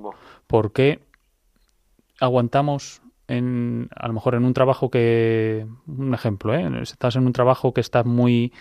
[0.47, 1.01] por qué
[2.21, 6.69] aguantamos en, a lo mejor en un trabajo que, un ejemplo, ¿eh?
[6.81, 8.53] estás en un trabajo que estás muy,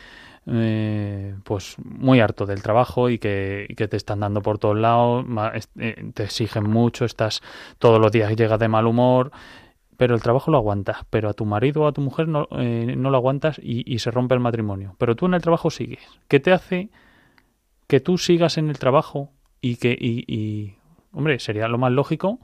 [0.49, 5.27] eh, pues muy harto del trabajo y que, te están dando por todos lados,
[5.79, 7.43] eh, te exigen mucho, estás
[7.79, 9.33] todos los días llegas de mal humor,
[9.97, 12.95] pero el trabajo lo aguantas, pero a tu marido o a tu mujer no, eh,
[12.97, 16.07] no lo aguantas y, se rompe el matrimonio, pero tú en el trabajo sigues.
[16.29, 16.91] ¿Qué te hace
[17.89, 19.31] que tú sigas en el trabajo
[19.61, 20.75] y que, y,
[21.13, 22.39] hombre, sería lo más lógico?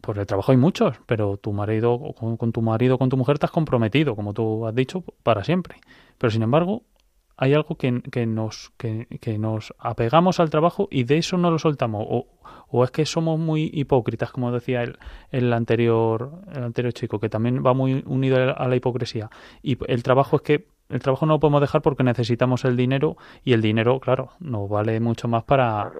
[0.00, 3.34] Por el trabajo hay muchos, pero tu marido, con, con tu marido con tu mujer
[3.34, 5.78] estás comprometido, como tú has dicho, para siempre.
[6.18, 6.82] Pero sin embargo,
[7.36, 7.92] hay algo que,
[8.26, 12.04] nos, que, que, nos apegamos al trabajo y de eso no lo soltamos.
[12.08, 12.26] O,
[12.68, 14.98] o es que somos muy hipócritas, como decía el,
[15.30, 19.30] el, anterior, el anterior chico, que también va muy unido a la hipocresía.
[19.62, 23.16] Y el trabajo es que el trabajo no lo podemos dejar porque necesitamos el dinero
[23.44, 25.92] y el dinero, claro, nos vale mucho más para,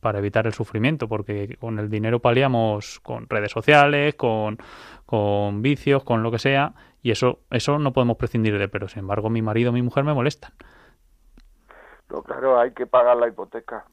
[0.00, 4.58] para evitar el sufrimiento, porque con el dinero paliamos con redes sociales, con,
[5.06, 9.00] con vicios, con lo que sea, y eso, eso no podemos prescindir de, pero sin
[9.00, 10.52] embargo mi marido o mi mujer me molestan.
[12.08, 13.84] No, claro, hay que pagar la hipoteca.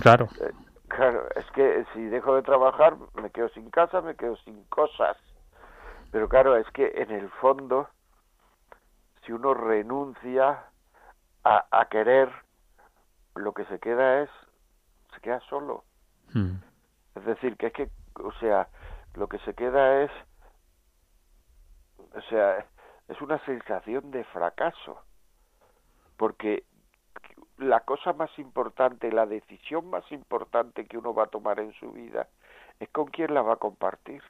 [0.00, 0.28] Claro.
[0.40, 0.52] Eh,
[0.86, 5.16] claro, es que si dejo de trabajar me quedo sin casa, me quedo sin cosas.
[6.12, 7.88] Pero claro, es que en el fondo,
[9.26, 10.64] si uno renuncia
[11.42, 12.30] a, a querer,
[13.34, 14.30] lo que se queda es,
[15.12, 15.82] se queda solo.
[16.32, 16.58] Hmm.
[17.16, 18.68] Es decir, que es que, o sea,
[19.14, 20.10] lo que se queda es
[22.14, 22.66] o sea,
[23.08, 25.02] es una sensación de fracaso,
[26.16, 26.64] porque
[27.58, 31.92] la cosa más importante, la decisión más importante que uno va a tomar en su
[31.92, 32.28] vida
[32.78, 34.22] es con quién la va a compartir.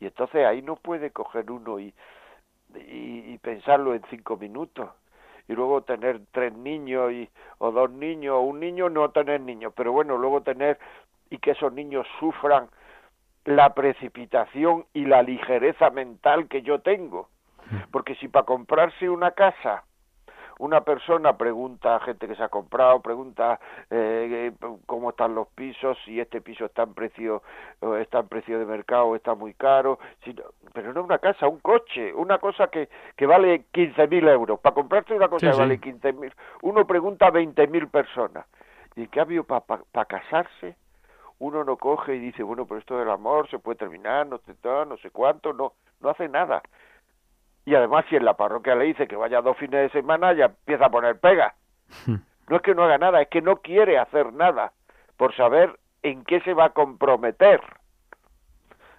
[0.00, 1.94] Y entonces ahí no puede coger uno y,
[2.74, 4.90] y, pensarlo en cinco minutos
[5.48, 9.72] y luego tener tres niños y, o dos niños o un niño no tener niños,
[9.76, 10.78] pero bueno, luego tener
[11.28, 12.68] y que esos niños sufran
[13.50, 17.28] la precipitación y la ligereza mental que yo tengo.
[17.92, 19.84] Porque si para comprarse una casa
[20.60, 23.58] una persona pregunta a gente que se ha comprado, pregunta
[23.90, 24.52] eh,
[24.84, 27.42] cómo están los pisos, si este piso está en precio,
[27.98, 29.98] está en precio de mercado, está muy caro,
[30.74, 34.60] pero no una casa, un coche, una cosa que, que vale 15.000 euros.
[34.60, 36.30] Para comprarte una cosa que vale 15.000,
[36.62, 38.44] uno pregunta a 20.000 personas.
[38.96, 40.76] Y en cambio, para pa, casarse,
[41.40, 44.54] uno no coge y dice, bueno, pero esto del amor se puede terminar, no sé,
[44.62, 46.62] no sé cuánto, no, no hace nada.
[47.64, 50.46] Y además, si en la parroquia le dice que vaya dos fines de semana, ya
[50.46, 51.54] empieza a poner pega.
[52.48, 54.72] No es que no haga nada, es que no quiere hacer nada
[55.16, 57.60] por saber en qué se va a comprometer.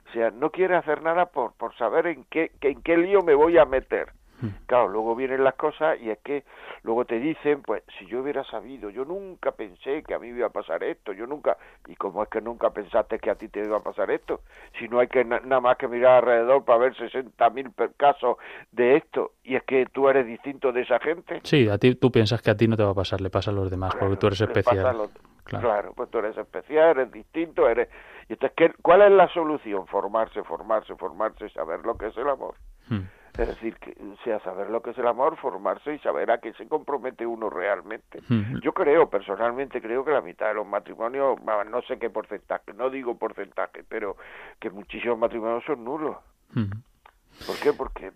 [0.07, 3.35] O sea, no quiere hacer nada por, por saber en qué, en qué lío me
[3.35, 4.13] voy a meter.
[4.41, 4.49] Hmm.
[4.65, 6.43] Claro, luego vienen las cosas y es que
[6.83, 10.47] luego te dicen, pues si yo hubiera sabido, yo nunca pensé que a mí iba
[10.47, 13.63] a pasar esto, yo nunca, y cómo es que nunca pensaste que a ti te
[13.63, 14.41] iba a pasar esto,
[14.79, 18.37] si no hay que nada más que mirar alrededor para ver 60 mil casos
[18.71, 21.41] de esto, y es que tú eres distinto de esa gente.
[21.43, 23.51] Sí, a ti tú piensas que a ti no te va a pasar, le pasa
[23.51, 25.09] a los demás, porque tú eres especial.
[25.45, 25.93] claro.
[25.95, 27.89] pues tú eres especial, eres distinto, eres...
[28.29, 29.87] Y entonces, ¿cuál es la solución?
[29.87, 32.55] Formarse, formarse, formarse, saber lo que es el amor.
[32.87, 33.01] Hmm.
[33.37, 36.53] Es decir, que sea saber lo que es el amor, formarse y saber a qué
[36.53, 38.21] se compromete uno realmente.
[38.61, 42.89] Yo creo, personalmente, creo que la mitad de los matrimonios, no sé qué porcentaje, no
[42.89, 44.17] digo porcentaje, pero
[44.59, 46.17] que muchísimos matrimonios son nulos.
[46.53, 47.73] ¿Por qué?
[47.73, 48.11] Porque...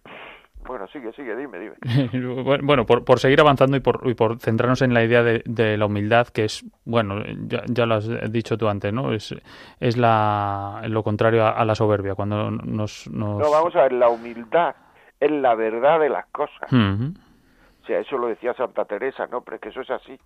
[0.67, 2.59] Bueno, sigue, sigue, dime, dime.
[2.63, 5.85] bueno, por, por seguir avanzando y por, y por centrarnos en la idea de, la
[5.85, 7.23] humildad, que es, bueno,
[7.67, 9.13] ya, lo has dicho tú antes, ¿no?
[9.13, 9.35] Es,
[9.79, 13.37] es la, lo contrario a, la soberbia, cuando nos, nos...
[13.37, 14.75] No, vamos a ver, la humildad
[15.19, 16.71] es la verdad de las cosas.
[16.71, 19.41] O sea, eso lo decía Santa Teresa, ¿no?
[19.41, 20.19] Pero es que eso es así.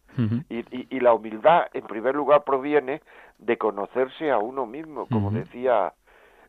[0.49, 3.01] y, y, la humildad, en primer lugar, proviene
[3.37, 5.93] de conocerse a uno mismo, como decía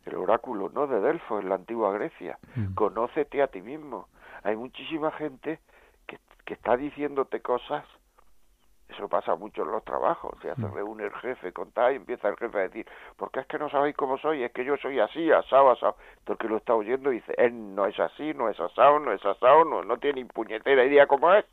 [0.06, 0.86] el oráculo, ¿no?
[0.86, 2.38] De Delfos, en la antigua Grecia.
[2.74, 4.08] Conócete a ti mismo.
[4.44, 5.58] Hay muchísima gente
[6.06, 7.84] que, que está diciéndote cosas
[8.90, 11.96] eso pasa mucho en los trabajos, o sea, se reúne el jefe con tal y
[11.96, 14.42] empieza el jefe a decir, ¿por qué es que no sabéis cómo soy?
[14.42, 15.96] Es que yo soy así, asado, asado.
[16.18, 19.24] Entonces que lo está oyendo dice, él no es así, no es asado, no es
[19.24, 21.44] asado, no, no tiene ni puñetera idea cómo es.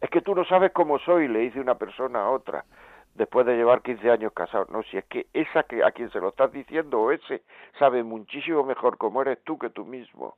[0.00, 2.64] Es que tú no sabes cómo soy, le dice una persona a otra,
[3.14, 4.66] después de llevar 15 años casado.
[4.70, 7.42] No, si es que esa que a quien se lo estás diciendo o ese
[7.78, 10.34] sabe muchísimo mejor cómo eres tú que tú mismo.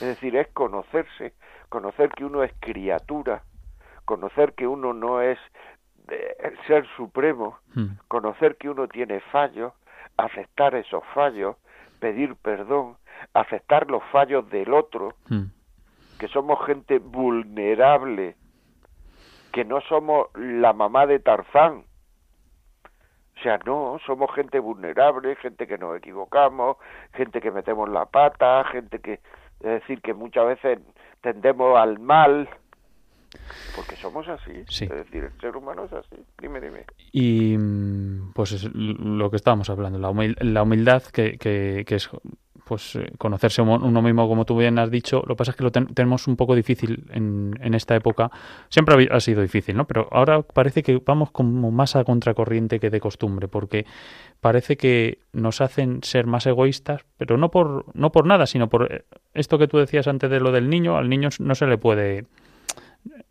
[0.00, 1.34] decir, es conocerse,
[1.70, 3.42] conocer que uno es criatura,
[4.06, 5.38] conocer que uno no es
[6.08, 7.98] el ser supremo, hmm.
[8.08, 9.72] conocer que uno tiene fallos,
[10.16, 11.56] aceptar esos fallos,
[12.00, 12.96] pedir perdón,
[13.34, 15.44] aceptar los fallos del otro, hmm.
[16.18, 18.36] que somos gente vulnerable,
[19.52, 21.84] que no somos la mamá de Tarzán.
[23.36, 26.78] O sea, no, somos gente vulnerable, gente que nos equivocamos,
[27.12, 29.14] gente que metemos la pata, gente que,
[29.60, 30.78] es decir, que muchas veces
[31.20, 32.48] tendemos al mal,
[33.74, 34.52] porque somos así.
[34.68, 36.16] Es decir, el ser humano es así.
[36.40, 36.84] Dime, dime.
[37.12, 42.10] Y mm, pues es lo que estábamos hablando, la, la humildad que, que, es
[42.66, 45.22] pues eh, conocerse uno mismo, como tú bien has dicho.
[45.26, 48.30] Lo que pasa es que lo tenemos un poco difícil en, en esta época.
[48.68, 49.86] Siempre ha sido difícil, ¿no?
[49.86, 53.86] Pero ahora parece que vamos como más a contracorriente que de costumbre, porque
[54.40, 58.92] parece que nos hacen ser más egoístas, pero no por, no por nada, sino por
[58.92, 60.96] eh, esto que tú decías antes de lo del niño.
[60.96, 62.24] Al niño no se le puede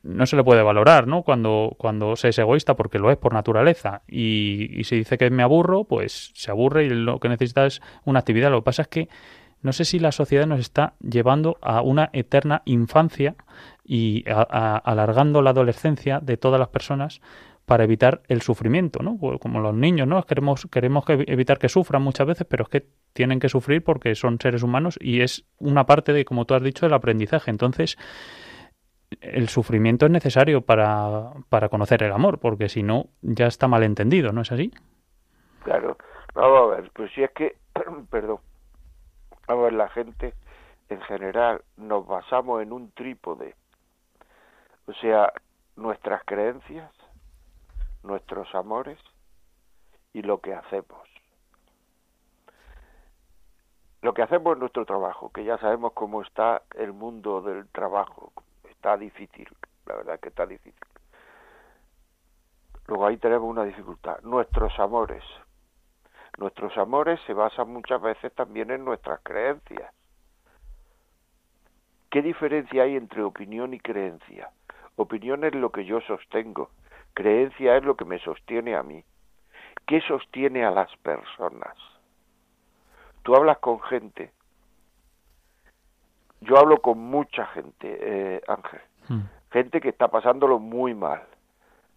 [0.06, 1.24] no se le puede valorar, ¿no?
[1.24, 4.04] Cuando, cuando se es egoísta, porque lo es por naturaleza.
[4.08, 7.82] Y, y si dice que me aburro, pues se aburre y lo que necesita es
[8.06, 8.52] una actividad.
[8.52, 9.10] Lo que pasa es que
[9.62, 13.36] no sé si la sociedad nos está llevando a una eterna infancia
[13.84, 17.20] y alargando la adolescencia de todas las personas
[17.66, 19.18] para evitar el sufrimiento, ¿no?
[19.18, 20.22] Pues como los niños, ¿no?
[20.24, 24.38] Queremos, queremos evitar que sufran muchas veces, pero es que tienen que sufrir porque son
[24.40, 27.50] seres humanos y es una parte de, como tú has dicho, del aprendizaje.
[27.50, 27.98] Entonces,
[29.22, 33.84] el sufrimiento es necesario para, para conocer el amor, porque si no, ya está mal
[33.84, 34.72] entendido, ¿no es así?
[35.64, 35.98] Claro,
[36.34, 37.56] vamos a ver, pues si es que,
[38.10, 38.40] perdón,
[39.48, 40.34] vamos a ver, la gente
[40.90, 43.56] en general nos basamos en un trípode,
[44.88, 45.32] o sea,
[45.76, 46.92] nuestras creencias,
[48.04, 49.00] nuestros amores
[50.14, 51.10] y lo que hacemos.
[54.02, 58.32] Lo que hacemos es nuestro trabajo, que ya sabemos cómo está el mundo del trabajo,
[58.86, 59.48] está difícil,
[59.88, 60.88] la verdad que está difícil.
[62.86, 65.24] Luego ahí tenemos una dificultad, nuestros amores.
[66.38, 69.92] Nuestros amores se basan muchas veces también en nuestras creencias.
[72.12, 74.52] ¿Qué diferencia hay entre opinión y creencia?
[74.98, 76.70] Opinión es lo que yo sostengo,
[77.16, 79.04] creencia es lo que me sostiene a mí.
[79.88, 81.76] ¿Qué sostiene a las personas?
[83.24, 84.32] Tú hablas con gente
[86.46, 89.22] yo hablo con mucha gente, eh, Ángel, Mm.
[89.52, 91.22] gente que está pasándolo muy mal,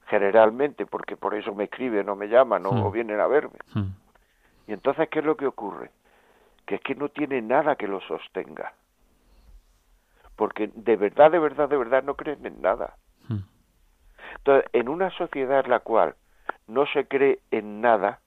[0.06, 2.82] generalmente, porque por eso me escriben o me llaman o, Mm.
[2.86, 3.58] o vienen a verme.
[3.74, 3.88] Mm.
[4.66, 5.90] Y entonces, ¿qué es lo que ocurre?
[6.66, 8.72] Que es que no tiene nada que lo sostenga.
[10.36, 12.94] Porque de verdad, de verdad, de verdad no creen en nada.
[14.36, 16.14] Entonces, en una sociedad en la cual
[16.68, 18.20] no se cree en nada,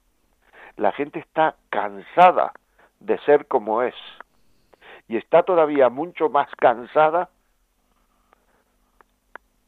[0.75, 2.51] la gente está cansada
[2.99, 3.95] de ser como es.
[5.12, 7.28] Y está todavía mucho más cansada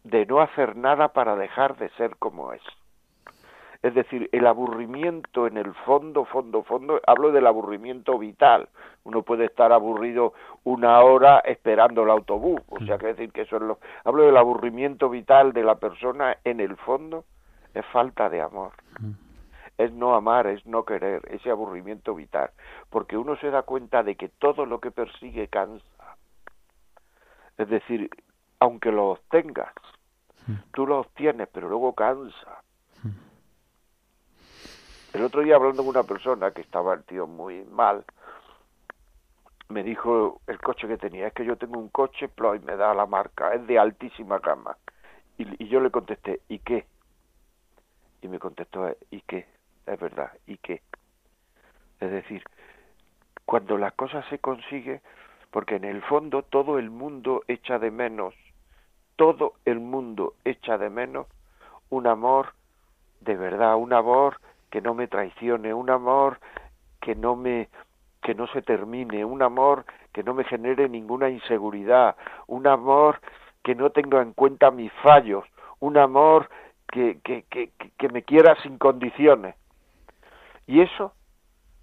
[0.06, 2.62] de no hacer nada para dejar de ser como es.
[3.82, 8.70] Es decir, el aburrimiento en el fondo, fondo, fondo, hablo del aburrimiento vital.
[9.04, 10.32] Uno puede estar aburrido
[10.64, 13.80] una hora esperando el autobús, o sea, que decir que eso es lo...
[14.06, 17.26] Hablo del aburrimiento vital de la persona en el fondo,
[17.74, 18.72] es falta de amor.
[19.78, 22.52] Es no amar, es no querer, ese aburrimiento vital.
[22.90, 26.18] Porque uno se da cuenta de que todo lo que persigue cansa.
[27.58, 28.10] Es decir,
[28.60, 29.74] aunque lo obtengas,
[30.74, 32.62] tú lo obtienes, pero luego cansa.
[35.14, 38.04] El otro día hablando con una persona que estaba el tío muy mal,
[39.70, 42.94] me dijo el coche que tenía, es que yo tengo un coche, ploy, me da
[42.94, 44.76] la marca, es de altísima gama.
[45.38, 46.86] Y, y yo le contesté, ¿y qué?
[48.22, 49.46] Y me contestó, ¿y qué?
[49.86, 50.82] Es verdad, ¿y qué?
[52.00, 52.44] Es decir,
[53.46, 55.02] cuando las cosas se consigue,
[55.52, 58.34] porque en el fondo todo el mundo echa de menos,
[59.16, 61.28] todo el mundo echa de menos
[61.90, 62.54] un amor
[63.22, 66.40] de verdad, un amor que no me traicione, un amor
[67.00, 67.70] que no me
[68.24, 72.16] que no se termine, un amor que no me genere ninguna inseguridad,
[72.48, 73.20] un amor
[73.64, 75.44] que no tenga en cuenta mis fallos,
[75.80, 76.50] un amor
[76.88, 79.56] que, que, que, que me quiera sin condiciones.
[80.68, 81.14] Y eso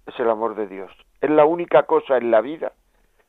[0.05, 0.91] es el amor de Dios.
[1.21, 2.73] Es la única cosa en la vida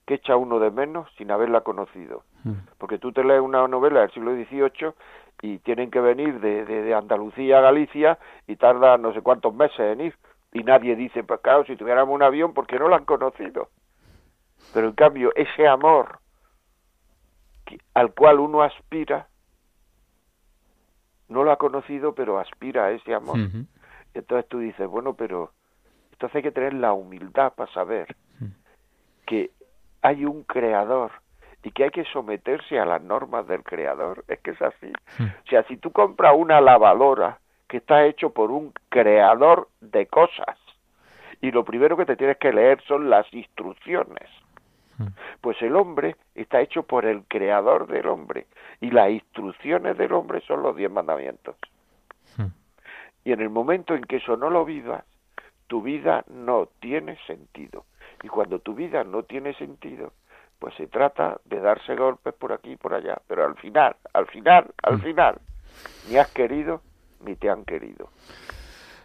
[0.06, 2.24] que echa uno de menos sin haberla conocido.
[2.44, 2.52] Mm.
[2.78, 4.92] Porque tú te lees una novela del siglo XVIII
[5.42, 9.54] y tienen que venir de, de, de Andalucía a Galicia y tarda no sé cuántos
[9.54, 10.16] meses en ir.
[10.52, 13.68] Y nadie dice, pues claro, si tuviéramos un avión, porque no lo han conocido?
[14.74, 16.18] Pero en cambio, ese amor
[17.64, 19.28] que- al cual uno aspira,
[21.28, 23.36] no lo ha conocido, pero aspira a ese amor.
[24.14, 25.52] Entonces tú dices, bueno, pero
[26.12, 28.14] entonces hay que tener la humildad para saber
[29.26, 29.50] que
[30.02, 31.12] hay un creador
[31.62, 34.24] y que hay que someterse a las normas del creador.
[34.28, 34.92] Es que es así.
[35.18, 40.58] O sea, si tú compras una lavadora que está hecho por un creador de cosas
[41.40, 44.28] y lo primero que te tienes que leer son las instrucciones.
[45.40, 48.46] Pues el hombre está hecho por el creador del hombre
[48.80, 51.56] y las instrucciones del hombre son los diez mandamientos.
[53.24, 55.04] Y en el momento en que eso no lo vivas,
[55.66, 57.84] tu vida no tiene sentido.
[58.22, 60.12] Y cuando tu vida no tiene sentido,
[60.58, 63.20] pues se trata de darse golpes por aquí y por allá.
[63.26, 65.40] Pero al final, al final, al final,
[66.08, 66.82] ni has querido
[67.24, 68.10] ni te han querido.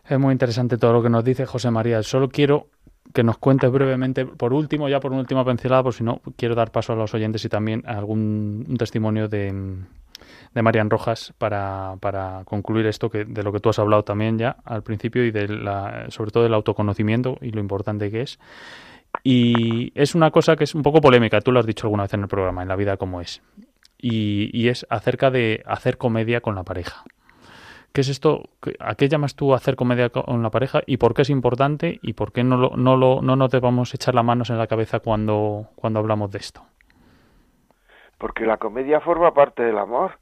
[0.07, 2.01] Es muy interesante todo lo que nos dice José María.
[2.01, 2.67] Solo quiero
[3.13, 6.55] que nos cuentes brevemente, por último, ya por una última pincelada, por si no, quiero
[6.55, 9.53] dar paso a los oyentes y también algún un testimonio de,
[10.53, 14.37] de Marian Rojas para, para concluir esto que de lo que tú has hablado también
[14.37, 18.39] ya al principio y de la, sobre todo del autoconocimiento y lo importante que es.
[19.23, 22.13] Y es una cosa que es un poco polémica, tú lo has dicho alguna vez
[22.13, 23.41] en el programa, en la vida como es.
[23.99, 27.03] Y, y es acerca de hacer comedia con la pareja.
[27.97, 28.49] ¿Qué es esto?
[28.79, 32.13] ¿A qué llamas tú hacer comedia con la pareja y por qué es importante y
[32.13, 34.99] por qué no, lo, no, lo, no nos debamos echar las manos en la cabeza
[34.99, 36.61] cuando, cuando hablamos de esto?
[38.17, 40.17] Porque la comedia forma parte del amor.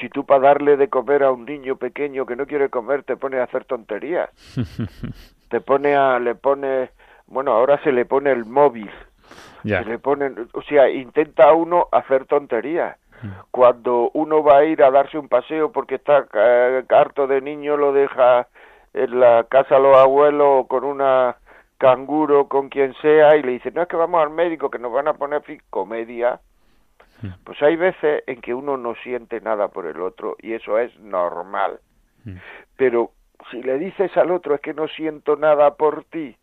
[0.00, 3.16] Si tú para darle de comer a un niño pequeño que no quiere comer te
[3.16, 4.28] pones a hacer tonterías,
[5.48, 6.90] te pone a, le pone,
[7.26, 8.90] bueno, ahora se le pone el móvil,
[9.64, 9.82] Ya.
[9.82, 12.96] se le ponen, o sea, intenta uno hacer tonterías.
[13.50, 17.76] Cuando uno va a ir a darse un paseo porque está eh, harto de niño,
[17.78, 18.46] lo deja
[18.92, 21.36] en la casa de los abuelos o con una
[21.78, 24.92] canguro, con quien sea, y le dice, no es que vamos al médico, que nos
[24.92, 25.60] van a poner fi-
[27.20, 27.38] comedia.
[27.44, 30.98] Pues hay veces en que uno no siente nada por el otro y eso es
[31.00, 31.80] normal.
[32.76, 33.12] Pero
[33.50, 36.36] si le dices al otro es que no siento nada por ti,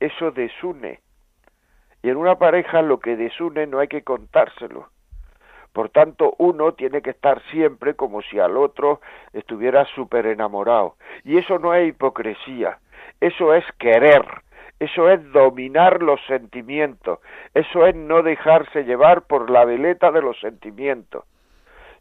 [0.00, 1.00] eso desune.
[2.02, 4.90] Y en una pareja lo que desune no hay que contárselo.
[5.72, 9.00] Por tanto, uno tiene que estar siempre como si al otro
[9.32, 10.96] estuviera súper enamorado.
[11.24, 12.78] Y eso no es hipocresía,
[13.20, 14.24] eso es querer,
[14.80, 17.20] eso es dominar los sentimientos,
[17.54, 21.24] eso es no dejarse llevar por la veleta de los sentimientos,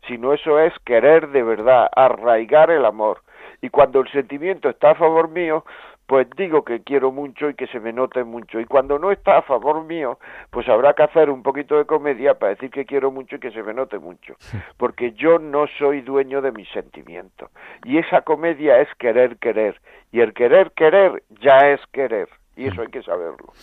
[0.07, 3.21] sino eso es querer de verdad, arraigar el amor.
[3.61, 5.63] Y cuando el sentimiento está a favor mío,
[6.05, 8.59] pues digo que quiero mucho y que se me note mucho.
[8.59, 10.19] Y cuando no está a favor mío,
[10.49, 13.51] pues habrá que hacer un poquito de comedia para decir que quiero mucho y que
[13.51, 14.36] se me note mucho.
[14.78, 17.49] Porque yo no soy dueño de mis sentimientos.
[17.86, 19.80] Y esa comedia es querer, querer.
[20.11, 22.28] Y el querer, querer ya es querer.
[22.55, 23.53] Y eso hay que saberlo.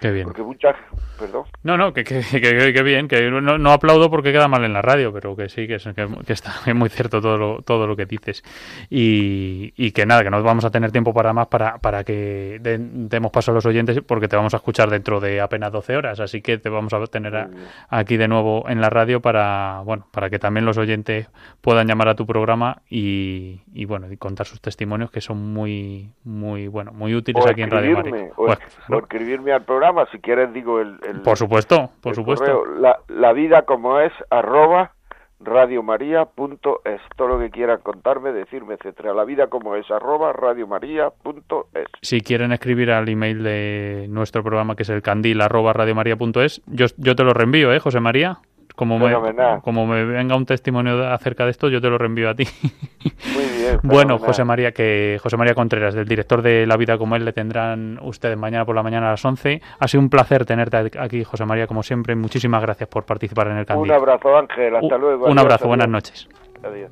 [0.00, 0.24] Qué bien.
[0.26, 0.76] Porque muchas...
[1.18, 1.44] Perdón.
[1.62, 4.80] No, no, que, que, que, bien, que no, no, aplaudo porque queda mal en la
[4.80, 8.06] radio, pero que sí, que, es, que, está muy cierto todo lo, todo lo que
[8.06, 8.42] dices.
[8.88, 12.58] Y, y, que nada, que no vamos a tener tiempo para más para, para que
[12.62, 16.20] demos paso a los oyentes porque te vamos a escuchar dentro de apenas 12 horas,
[16.20, 17.48] así que te vamos a tener
[17.90, 21.28] aquí de nuevo en la radio para, bueno, para que también los oyentes
[21.60, 26.12] puedan llamar a tu programa y, y bueno, y contar sus testimonios que son muy,
[26.24, 28.30] muy, bueno, muy útiles aquí en Radio María.
[28.36, 30.98] O, escribirme al programa, si quieres digo el...
[31.24, 32.64] por supuesto, por supuesto.
[32.66, 34.92] la, la vida como es, arroba
[35.40, 37.00] radiomaria.es.
[37.16, 39.14] Todo lo que quieran contarme, decirme, etcétera.
[39.14, 41.86] La vida como es, arroba radiomaria.es.
[42.02, 46.86] Si quieren escribir al email de nuestro programa, que es el candil, arroba radiomaria.es, yo,
[46.96, 48.38] yo te lo reenvío, ¿eh, José María?
[48.80, 49.14] Como me,
[49.62, 52.44] como me venga un testimonio acerca de esto, yo te lo reenvío a ti.
[53.34, 53.78] Muy bien.
[53.82, 57.34] bueno, José María, que José María Contreras, del director de La Vida como él, le
[57.34, 59.60] tendrán ustedes mañana por la mañana a las 11.
[59.78, 62.16] Ha sido un placer tenerte aquí, José María, como siempre.
[62.16, 63.82] Muchísimas gracias por participar en el canal.
[63.82, 64.74] Un abrazo, Ángel.
[64.74, 65.26] Hasta luego.
[65.26, 66.26] Un abrazo, buenas noches.
[66.64, 66.90] Adiós.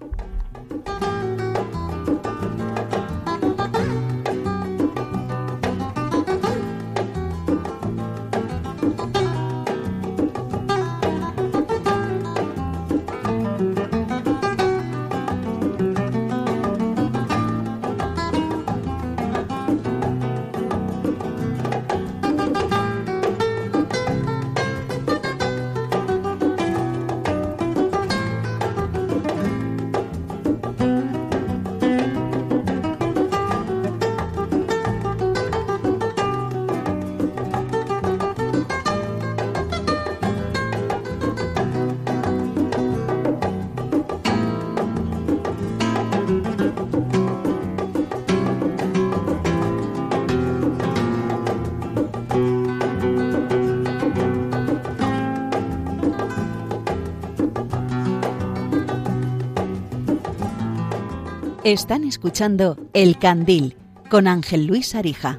[61.69, 63.77] Están escuchando El Candil
[64.09, 65.39] con Ángel Luis Arija.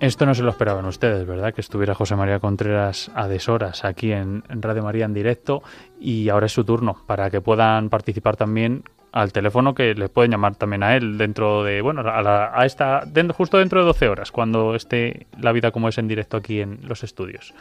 [0.00, 1.52] Esto no se lo esperaban ustedes, ¿verdad?
[1.52, 5.62] Que estuviera José María Contreras a deshoras aquí en, Radio María en directo
[6.00, 10.30] y ahora es su turno para que puedan participar también al teléfono que les pueden
[10.30, 13.04] llamar también a él dentro de, bueno, a, esta,
[13.36, 16.78] justo dentro de 12 horas, cuando esté la vida como es en directo aquí en
[16.88, 17.52] los estudios.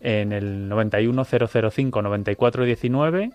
[0.00, 3.30] En el 91005 9419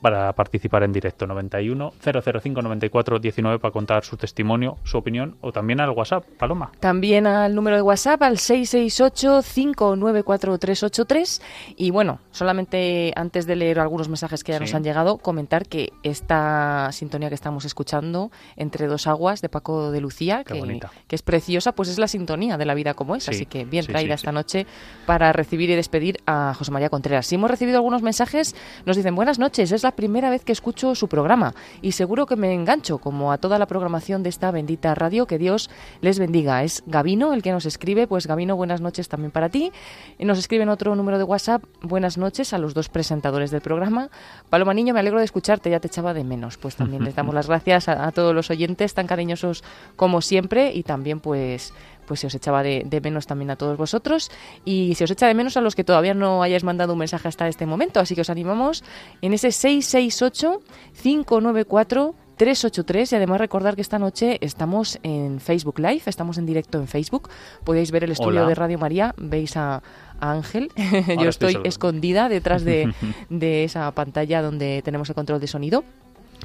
[0.00, 1.26] para participar en directo.
[1.26, 6.72] 91 005 94 19 para contar su testimonio, su opinión o también al WhatsApp, Paloma.
[6.80, 11.42] También al número de WhatsApp al 668 594 383
[11.76, 15.92] y bueno, solamente antes de leer algunos mensajes que ya nos han llegado, comentar que
[16.02, 21.22] esta sintonía que estamos escuchando entre dos aguas de Paco de Lucía, que, que, es
[21.22, 24.32] preciosa, pues es la sintonía de la vida como es, así que bien traída esta
[24.32, 24.66] noche
[25.06, 27.26] para recibir y despedir a José María Contreras.
[27.26, 28.54] Si hemos recibido algunos mensajes,
[28.86, 32.36] nos dicen buenas noches, es la primera vez que escucho su programa y seguro que
[32.36, 35.26] me engancho, como a toda la programación de esta bendita radio.
[35.26, 35.70] Que Dios
[36.00, 36.62] les bendiga.
[36.62, 38.06] Es Gavino el que nos escribe.
[38.06, 39.72] Pues Gavino, buenas noches también para ti.
[40.18, 41.64] Nos escribe en otro número de WhatsApp.
[41.82, 44.10] Buenas noches a los dos presentadores del programa.
[44.50, 46.58] Paloma Niño, me alegro de escucharte, ya te echaba de menos.
[46.58, 49.64] Pues también les damos las gracias a, a todos los oyentes tan cariñosos
[49.96, 51.72] como siempre y también pues
[52.08, 54.30] pues se os echaba de, menos también a todos vosotros
[54.64, 57.28] y se os echa de menos a los que todavía no hayáis mandado un mensaje
[57.28, 58.00] hasta este momento.
[58.00, 58.82] Así que os animamos
[59.20, 60.60] en ese 668
[61.00, 66.78] 594 383 y además recordar que esta noche estamos en Facebook Live, estamos en directo
[66.78, 67.28] en Facebook.
[67.64, 69.82] Podéis ver el estudio de Radio María, veis a,
[70.20, 70.70] Ángel.
[71.20, 72.92] Yo estoy, escondida detrás de,
[73.28, 75.84] de esa pantalla donde tenemos el control de sonido.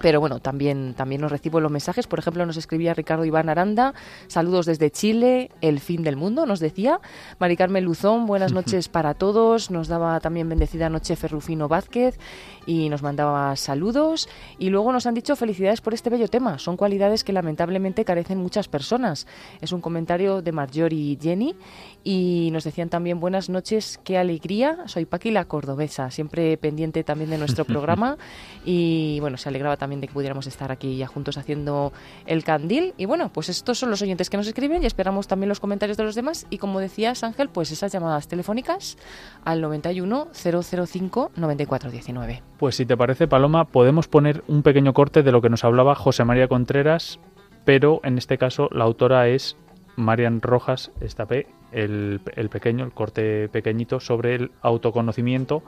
[0.02, 2.08] Pero bueno, también, también nos recibo los mensajes.
[2.08, 3.94] Por ejemplo, nos escribía Ricardo Iván Aranda,
[4.28, 7.00] saludos desde Chile, el fin del mundo, nos decía.
[7.40, 9.72] Mari Carmen Luzón, buenas noches para todos.
[9.72, 12.18] Nos daba también bendecida noche Ferrufino Vázquez
[12.66, 14.28] y nos mandaba saludos.
[14.58, 16.60] Y luego nos han dicho felicidades por este bello tema.
[16.60, 19.28] Son cualidades que lamentablemente carecen muchas personas.
[19.62, 21.56] Es un comentario de Marjorie y Jenny.
[22.04, 24.80] Y nos decían también buenas noches, qué alegría.
[24.88, 28.18] Soy Paqui la Cordobesa, siempre pendiente también de nuestro programa.
[28.66, 31.92] Y bueno, se alegraba también de que pudiéramos estar aquí ya juntos haciendo
[32.26, 32.94] el candil.
[32.98, 35.98] Y bueno, pues estos son los oyentes que nos escriben y esperamos también los comentarios
[35.98, 36.48] de los demás.
[36.50, 38.98] Y como decías, Ángel, pues esas llamadas telefónicas
[39.44, 42.42] al 91 005 9419.
[42.58, 45.96] Pues si te parece, Paloma, podemos poner un pequeño corte de lo que nos hablaba
[45.96, 47.20] José María Contreras
[47.66, 49.58] pero en este caso la autora es
[49.96, 55.64] Marian Rojas Estapé, el, el pequeño, el corte pequeñito sobre el autoconocimiento,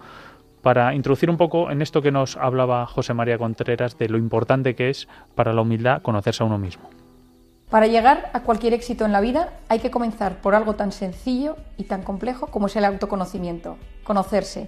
[0.65, 4.73] para introducir un poco en esto que nos hablaba José María Contreras de lo importante
[4.73, 6.89] que es para la humildad conocerse a uno mismo.
[7.69, 11.55] Para llegar a cualquier éxito en la vida hay que comenzar por algo tan sencillo
[11.77, 14.67] y tan complejo como es el autoconocimiento, conocerse.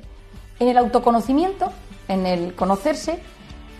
[0.59, 1.71] En el autoconocimiento,
[2.07, 3.19] en el conocerse,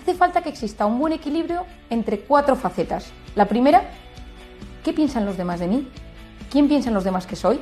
[0.02, 3.12] hace falta que exista un buen equilibrio entre cuatro facetas.
[3.36, 3.84] La primera,
[4.84, 5.88] ¿qué piensan los demás de mí?
[6.50, 7.62] ¿Quién piensan los demás que soy?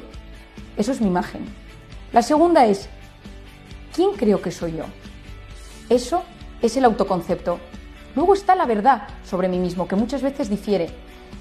[0.77, 1.43] Eso es mi imagen.
[2.13, 2.87] La segunda es,
[3.95, 4.83] ¿Quién creo que soy yo?
[5.89, 6.23] Eso
[6.61, 7.59] es el autoconcepto.
[8.13, 10.89] Luego está la verdad sobre mí mismo, que muchas veces difiere.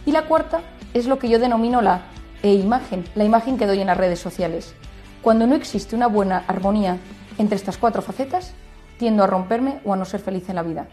[0.06, 0.60] Y la cuarta
[0.92, 2.02] es lo que yo denomino la
[2.44, 4.76] e-imagen, la imagen que doy en las redes sociales.
[5.20, 6.98] Cuando no existe una buena armonía
[7.38, 8.54] entre estas cuatro facetas,
[8.98, 10.86] tiendo a romperme o a no ser feliz en la vida.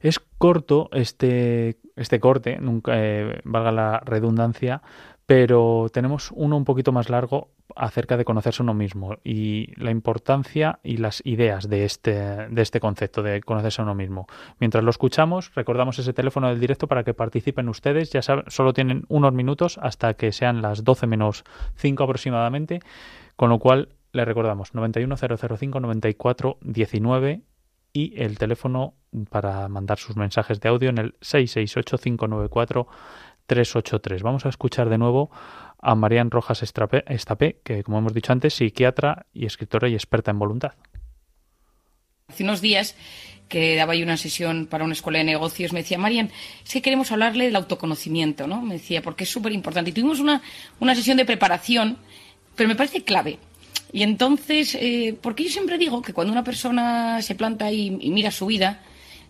[0.00, 4.80] Es corto este, este corte, nunca eh, valga la redundancia,
[5.26, 10.78] pero tenemos uno un poquito más largo acerca de conocerse uno mismo y la importancia
[10.84, 14.28] y las ideas de este, de este concepto de conocerse uno mismo.
[14.60, 18.12] Mientras lo escuchamos, recordamos ese teléfono del directo para que participen ustedes.
[18.12, 21.42] Ya saben, solo tienen unos minutos hasta que sean las 12 menos
[21.74, 22.78] 5 aproximadamente,
[23.34, 27.42] con lo cual le recordamos 910059419
[27.92, 28.94] y el teléfono
[29.30, 31.98] para mandar sus mensajes de audio en el 668
[33.46, 34.22] 383.
[34.22, 35.30] Vamos a escuchar de nuevo
[35.80, 40.38] a Marian Rojas Estapé, que como hemos dicho antes, psiquiatra y escritora y experta en
[40.38, 40.72] voluntad.
[42.28, 42.96] Hace unos días
[43.48, 46.30] que daba yo una sesión para una escuela de negocios, me decía, Marian,
[46.64, 48.60] es que queremos hablarle del autoconocimiento, ¿no?
[48.62, 49.90] Me decía, porque es súper importante.
[49.90, 50.42] Y tuvimos una,
[50.80, 51.98] una sesión de preparación,
[52.56, 53.38] pero me parece clave.
[53.92, 58.32] Y entonces, eh, porque yo siempre digo que cuando una persona se planta y mira
[58.32, 58.80] su vida,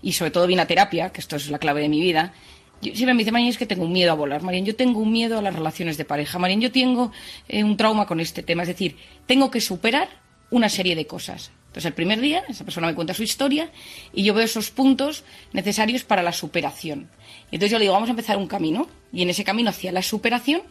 [0.03, 2.33] y sobre todo viene a terapia, que esto es la clave de mi vida,
[2.81, 4.43] siempre me dice, Marín, es que tengo un miedo a volar.
[4.43, 6.39] Marín, yo tengo un miedo a las relaciones de pareja.
[6.39, 7.13] Marín, yo tengo
[7.49, 8.63] eh, un trauma con este tema.
[8.63, 8.97] Es decir,
[9.27, 10.09] tengo que superar
[10.51, 11.51] una serie de cosas.
[11.67, 13.71] Entonces, el primer día, esa persona me cuenta su historia
[14.15, 17.11] y yo veo esos puntos necesarios para la superación.
[17.51, 18.89] Y entonces yo le digo, vamos a empezar un camino.
[19.13, 20.63] Y en ese camino hacia la superación,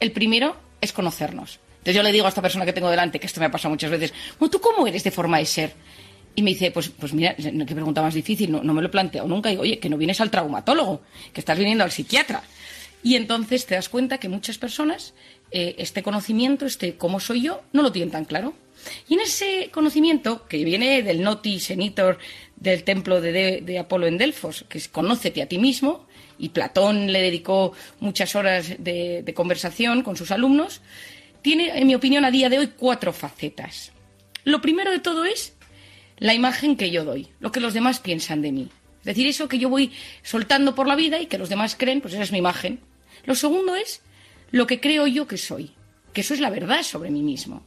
[0.00, 1.60] el primero es conocernos.
[1.78, 3.70] Entonces yo le digo a esta persona que tengo delante, que esto me ha pasado
[3.70, 4.12] muchas veces,
[4.50, 5.74] ¿tú cómo eres de forma de ser?
[6.34, 9.26] Y me dice, pues, pues mira, qué pregunta más difícil, no, me lo he planteado
[9.26, 9.50] nunca.
[9.50, 11.02] Digo, oye, que no vienes al traumatólogo,
[11.32, 12.42] que estás viniendo al psiquiatra.
[13.02, 15.14] Y entonces te das cuenta que muchas personas
[15.50, 18.54] eh, este conocimiento, este cómo soy yo, no lo tienen tan claro.
[19.08, 22.18] Y en ese conocimiento, que viene del Noti Senitor
[22.56, 26.06] del templo de, Apolo en Delfos, que es conócete a ti mismo,
[26.38, 30.80] y Platón le dedicó muchas horas de, de conversación con sus alumnos,
[31.42, 33.92] tiene, en mi opinión, a día de hoy cuatro facetas.
[34.44, 35.54] Lo primero de todo es
[36.20, 38.68] la imagen que yo doy, lo que los demás piensan de mí.
[39.00, 39.92] Es decir, eso que yo voy
[40.22, 42.80] soltando por la vida y que los demás creen, pues esa es mi imagen.
[43.24, 44.02] Lo segundo es
[44.50, 45.72] lo que creo yo que soy,
[46.12, 47.64] que eso es la verdad sobre mí mismo,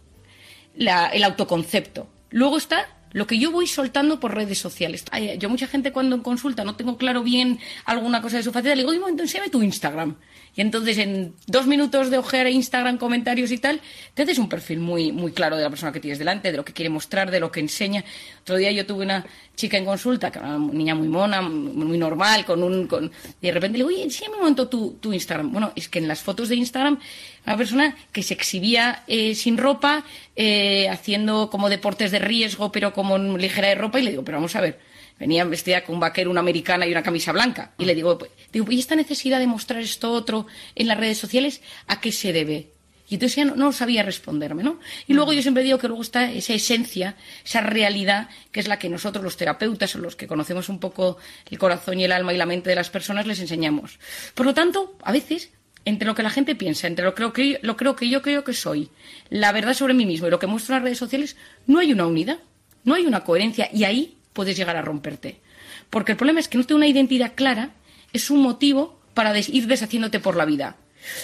[0.76, 2.08] el autoconcepto.
[2.30, 5.06] Luego está lo que yo voy soltando por redes sociales.
[5.38, 8.76] Yo mucha gente cuando en consulta no tengo claro bien alguna cosa de su faceta,
[8.76, 10.18] le digo, oye, enséñame tu Instagram.
[10.56, 13.82] Y entonces en dos minutos de ojear Instagram, comentarios y tal,
[14.14, 16.66] te haces un perfil muy, muy claro de la persona que tienes delante, de lo
[16.66, 18.04] que quiere mostrar, de lo que enseña.
[18.42, 19.26] Otro día yo tuve una
[19.56, 22.88] chica en consulta, que era una niña muy mona, muy normal, con un...
[22.88, 23.12] Con...
[23.42, 25.52] Y de repente le digo, oye, enséñame un momento tu, tu Instagram.
[25.52, 27.00] Bueno, es que en las fotos de Instagram,
[27.46, 30.04] una persona que se exhibía eh, sin ropa,
[30.36, 34.38] eh, haciendo como deportes de riesgo, pero como ligera de ropa, y le digo, pero
[34.38, 37.72] vamos a ver venía vestida con un vaquero, una americana y una camisa blanca.
[37.78, 41.18] Y le digo, pues, digo, ¿y esta necesidad de mostrar esto otro en las redes
[41.18, 42.70] sociales a qué se debe?
[43.10, 44.80] Y entonces ya no, sabía responderme, ¿no?
[45.08, 48.80] Y luego yo siempre digo que luego está esa esencia, esa realidad, que es la
[48.80, 51.18] que nosotros los terapeutas o los que conocemos un poco
[51.52, 54.00] el corazón y el alma y la mente de las personas les enseñamos.
[54.34, 55.52] Por lo tanto, a veces,
[55.84, 58.44] entre lo que la gente piensa, entre lo, creo que, lo creo que yo creo
[58.46, 58.90] que soy,
[59.30, 61.36] la verdad sobre mí mismo y lo que muestro en las redes sociales,
[61.68, 62.40] no hay una unidad,
[62.86, 63.70] no hay una coherencia.
[63.74, 65.42] Y ahí puedes llegar a romperte.
[65.90, 67.72] Porque el problema es que no tener una identidad clara
[68.14, 70.78] es un motivo para ir deshaciéndote por la vida.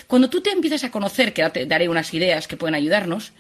[0.07, 3.31] Cuando tú te empiezas a conocer, que te daré unas ideas que pueden ayudarnos,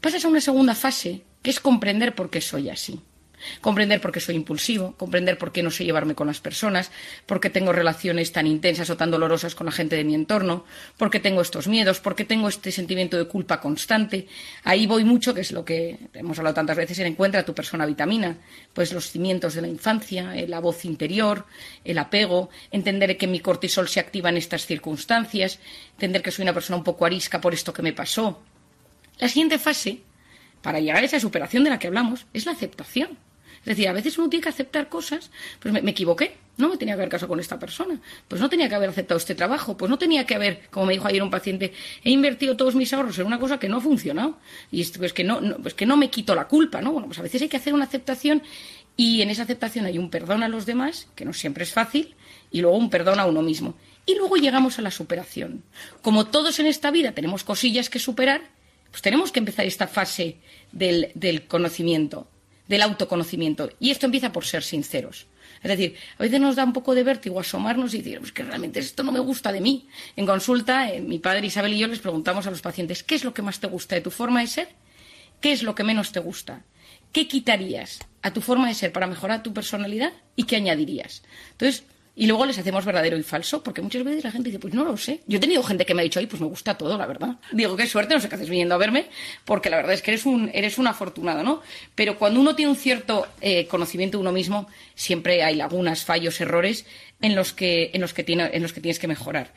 [0.00, 3.00] pasas a una segunda fase, que es comprender por qué soy así
[3.60, 6.90] comprender por qué soy impulsivo, comprender por qué no sé llevarme con las personas,
[7.26, 10.64] por qué tengo relaciones tan intensas o tan dolorosas con la gente de mi entorno,
[10.96, 14.26] por qué tengo estos miedos, por qué tengo este sentimiento de culpa constante.
[14.64, 17.86] Ahí voy mucho, que es lo que hemos hablado tantas veces, en encuentra tu persona
[17.86, 18.38] vitamina,
[18.72, 21.46] pues los cimientos de la infancia, eh, la voz interior,
[21.84, 25.58] el apego, entender que mi cortisol se activa en estas circunstancias,
[25.92, 28.42] entender que soy una persona un poco arisca por esto que me pasó.
[29.18, 30.00] La siguiente fase,
[30.62, 33.18] para llegar a esa superación de la que hablamos, es la aceptación.
[33.62, 36.94] Es decir, a veces uno tiene que aceptar cosas, pues me, equivoqué, no me tenía
[36.94, 39.88] que haber casado con esta persona, pues no tenía que haber aceptado este trabajo, pues
[39.88, 43.18] no tenía que haber, como me dijo ayer un paciente, he invertido todos mis ahorros
[43.20, 44.38] en una cosa que no ha funcionado
[44.72, 46.90] y pues que no, pues que no me quito la culpa, ¿no?
[46.90, 48.42] Bueno, pues a veces hay que hacer una aceptación
[48.96, 52.14] y en esa aceptación hay un perdón a los demás, que no siempre es fácil,
[52.50, 53.74] y luego un perdón a uno mismo.
[54.04, 55.62] Y luego llegamos a la superación.
[56.02, 58.42] Como todos en esta vida tenemos cosillas que superar,
[58.90, 60.36] pues tenemos que empezar esta fase
[60.72, 62.26] del, del conocimiento,
[62.68, 63.70] del autoconocimiento.
[63.80, 65.26] Y esto empieza por ser sinceros.
[65.62, 68.42] Es decir, a veces nos da un poco de vértigo asomarnos y decir, pues que
[68.42, 69.88] realmente esto no me gusta de mí.
[70.16, 73.24] En consulta, eh, mi padre Isabel y yo les preguntamos a los pacientes, ¿qué es
[73.24, 74.68] lo que más te gusta de tu forma de ser?
[75.40, 76.64] ¿Qué es lo que menos te gusta?
[77.12, 81.22] ¿Qué quitarías a tu forma de ser para mejorar tu personalidad y qué añadirías?
[81.52, 81.84] Entonces,
[82.14, 84.84] y luego les hacemos verdadero y falso, porque muchas veces la gente dice, pues no
[84.84, 85.20] lo sé.
[85.26, 87.36] Yo he tenido gente que me ha dicho, ay, pues me gusta todo, la verdad.
[87.52, 89.06] Digo, qué suerte, no sé qué haces viniendo a verme,
[89.46, 91.62] porque la verdad es que eres un, eres un afortunado, ¿no?
[91.94, 96.38] Pero cuando uno tiene un cierto eh, conocimiento de uno mismo, siempre hay lagunas, fallos,
[96.40, 96.84] errores
[97.22, 99.54] en los que, en los que, tiene, en los que tienes que mejorar.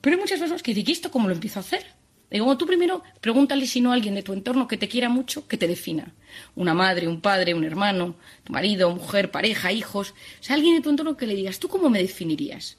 [0.00, 1.86] Pero hay muchas personas que dicen, ¿y esto cómo lo empiezo a hacer?
[2.30, 5.46] Digo, tú primero pregúntale si no a alguien de tu entorno que te quiera mucho,
[5.46, 6.12] que te defina.
[6.56, 10.10] Una madre, un padre, un hermano, tu marido, mujer, pareja, hijos.
[10.40, 12.78] O sea, alguien de tu entorno que le digas, ¿tú cómo me definirías?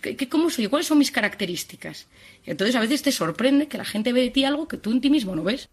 [0.00, 0.68] ¿Qué, cómo soy?
[0.68, 2.06] ¿Cuáles son mis características?
[2.46, 4.92] Y entonces a veces te sorprende que la gente ve de ti algo que tú
[4.92, 5.68] en ti mismo no ves.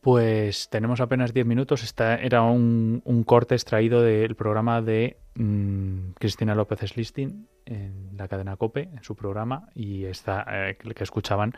[0.00, 1.82] Pues tenemos apenas 10 minutos.
[1.82, 8.56] Esta era un, corte extraído del programa de mm, Cristina López Slistin en la cadena
[8.56, 11.52] COPE, en su programa, y esta eh, que escuchaban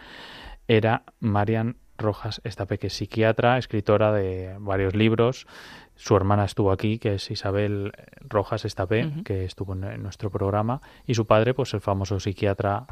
[0.67, 5.47] era Marian Rojas Estape, que es psiquiatra, escritora de varios libros.
[5.95, 11.15] Su hermana estuvo aquí, que es Isabel Rojas Estape, que estuvo en nuestro programa, y
[11.15, 12.87] su padre, pues el famoso psiquiatra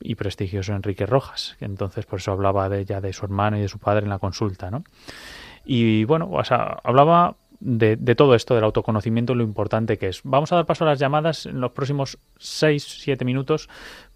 [0.00, 1.56] y prestigioso Enrique Rojas.
[1.60, 4.18] Entonces, por eso hablaba de ella, de su hermano y de su padre en la
[4.18, 4.84] consulta, ¿no?
[5.64, 10.20] Y bueno, o sea, hablaba de, todo esto, del autoconocimiento, lo importante que es.
[10.24, 13.68] Vamos a dar paso a las llamadas en los próximos 6-7 minutos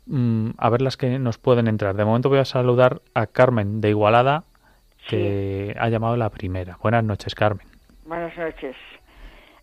[0.06, 1.96] mm, a ver las que nos pueden entrar.
[1.96, 4.44] De momento voy a saludar a Carmen de Igualada,
[5.08, 6.76] que ha llamado la primera.
[6.82, 7.66] Buenas noches, Carmen.
[8.04, 8.76] Buenas noches.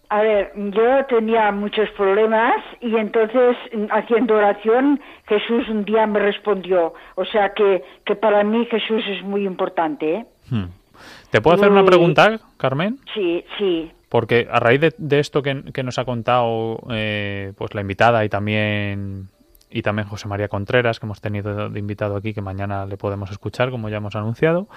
[0.09, 3.57] A ver, yo tenía muchos problemas y entonces
[3.91, 6.93] haciendo oración Jesús un día me respondió.
[7.15, 10.15] O sea que, que para mí Jesús es muy importante.
[10.15, 10.25] ¿eh?
[10.49, 10.65] Hmm.
[11.31, 12.99] ¿Te puedo hacer una pregunta, Carmen?
[13.13, 13.91] Sí, sí.
[14.09, 19.29] Porque a raíz de, esto que, nos ha contado eh, pues la invitada y también
[19.69, 23.29] y también José María Contreras, que hemos tenido de invitado aquí, que mañana le podemos
[23.31, 24.69] escuchar, como ya hemos anunciado.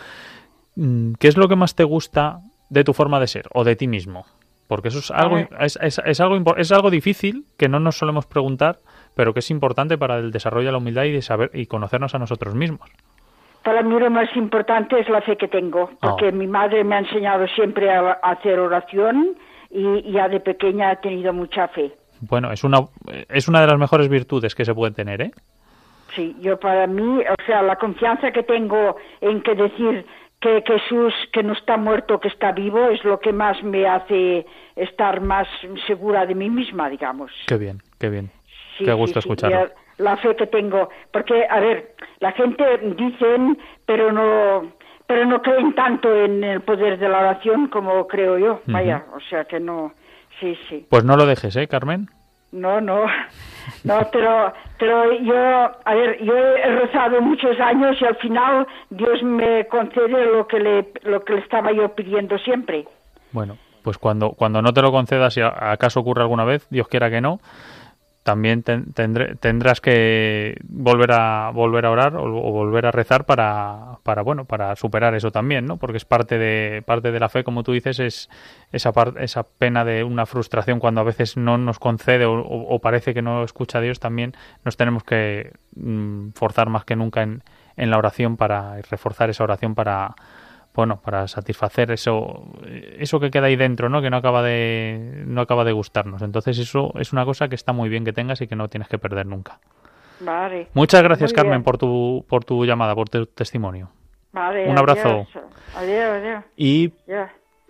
[0.74, 3.76] Mm, ¿Qué es lo que más te gusta de tu forma de ser o de
[3.76, 4.26] ti mismo?
[4.68, 8.76] Porque eso es algo, es, es, algo, es algo difícil que no nos solemos preguntar,
[9.16, 12.14] pero que es importante para el desarrollo de la humildad y de saber y conocernos
[12.14, 12.90] a nosotros mismos.
[13.64, 16.32] Para mí lo más importante es la fe que tengo, porque oh.
[16.32, 19.36] mi madre me ha enseñado siempre a, hacer oración
[19.70, 21.92] y ya de pequeña he tenido mucha fe.
[22.20, 22.78] Bueno, es una,
[23.28, 25.30] es una de las mejores virtudes que se pueden tener, ¿eh?
[26.14, 30.06] Sí, yo para mí, o sea, la confianza que tengo en que decir
[30.40, 34.46] que Jesús, que no está muerto, que está vivo, es lo que más me hace
[34.76, 35.48] estar más
[35.86, 37.32] segura de mí misma, digamos.
[37.46, 38.30] Qué bien, qué bien.
[38.78, 39.70] qué gusto escucharlo.
[39.98, 42.64] La fe que tengo, porque, a ver, la gente
[42.96, 44.72] dicen, pero no,
[45.08, 48.60] pero no creen tanto en el poder de la oración como creo yo.
[48.66, 49.92] Vaya, o sea que no,
[50.38, 50.86] sí, sí.
[50.88, 52.08] Pues no lo dejes, ¿eh, Carmen?
[52.52, 53.06] No, no,
[53.84, 59.22] no, pero, pero yo, a ver, yo he rezado muchos años y al final Dios
[59.22, 62.86] me concede lo que le, lo que le estaba yo pidiendo siempre.
[63.32, 67.10] Bueno, pues cuando, cuando no te lo concedas, si acaso ocurre alguna vez, Dios quiera
[67.10, 67.40] que no,
[68.28, 74.44] también tendrás que volver a volver a orar o, volver a rezar para, para bueno
[74.44, 77.72] para superar eso también no porque es parte de parte de la fe como tú
[77.72, 78.28] dices es
[78.70, 83.22] esa esa pena de una frustración cuando a veces no nos concede o, parece que
[83.22, 87.42] no escucha a Dios también nos tenemos que mm, forzar más que nunca en,
[87.78, 90.16] en la oración para reforzar esa oración para
[90.78, 92.44] bueno, para satisfacer eso,
[93.00, 94.00] eso que queda ahí dentro, ¿no?
[94.00, 96.22] Que no acaba de, no acaba de gustarnos.
[96.22, 98.88] Entonces eso es una cosa que está muy bien que tengas y que no tienes
[98.88, 99.58] que perder nunca.
[100.20, 100.68] Vale.
[100.74, 103.90] Muchas gracias, Carmen, por tu, por tu llamada, por tu testimonio.
[104.30, 104.70] Vale.
[104.70, 105.26] Un abrazo.
[105.74, 106.44] Adiós, adiós.
[106.56, 106.92] Y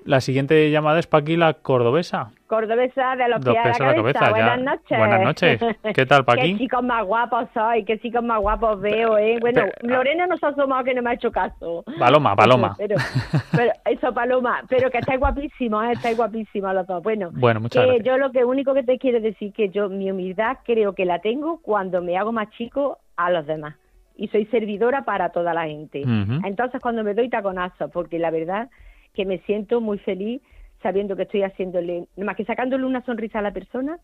[0.09, 2.31] la siguiente llamada es Paqui, la cordobesa.
[2.47, 4.31] Cordobesa de los pies de la cabeza.
[4.31, 4.99] Buenas noches.
[4.99, 5.61] Buenas noches.
[5.95, 6.53] ¿Qué tal, Paqui?
[6.53, 9.37] Qué chicos más guapos soy, qué chicos más guapos veo, ¿eh?
[9.39, 11.85] Bueno, Lorena nos ha asomado que no me ha hecho caso.
[11.99, 12.75] Paloma, Paloma.
[12.79, 12.97] Pero,
[13.85, 14.63] eso, Paloma.
[14.67, 15.93] Pero que estáis guapísimos, ¿eh?
[15.93, 17.03] estáis guapísimos los dos.
[17.03, 20.11] Bueno, bueno muchas que yo lo que único que te quiero decir que yo mi
[20.11, 23.75] humildad creo que la tengo cuando me hago más chico a los demás
[24.17, 26.03] y soy servidora para toda la gente.
[26.45, 28.71] Entonces cuando me doy taconazo, porque la verdad
[29.19, 30.41] que me siento muy feliz
[30.81, 33.99] sabiendo que estoy haciéndole, más que sacándole una sonrisa a la persona,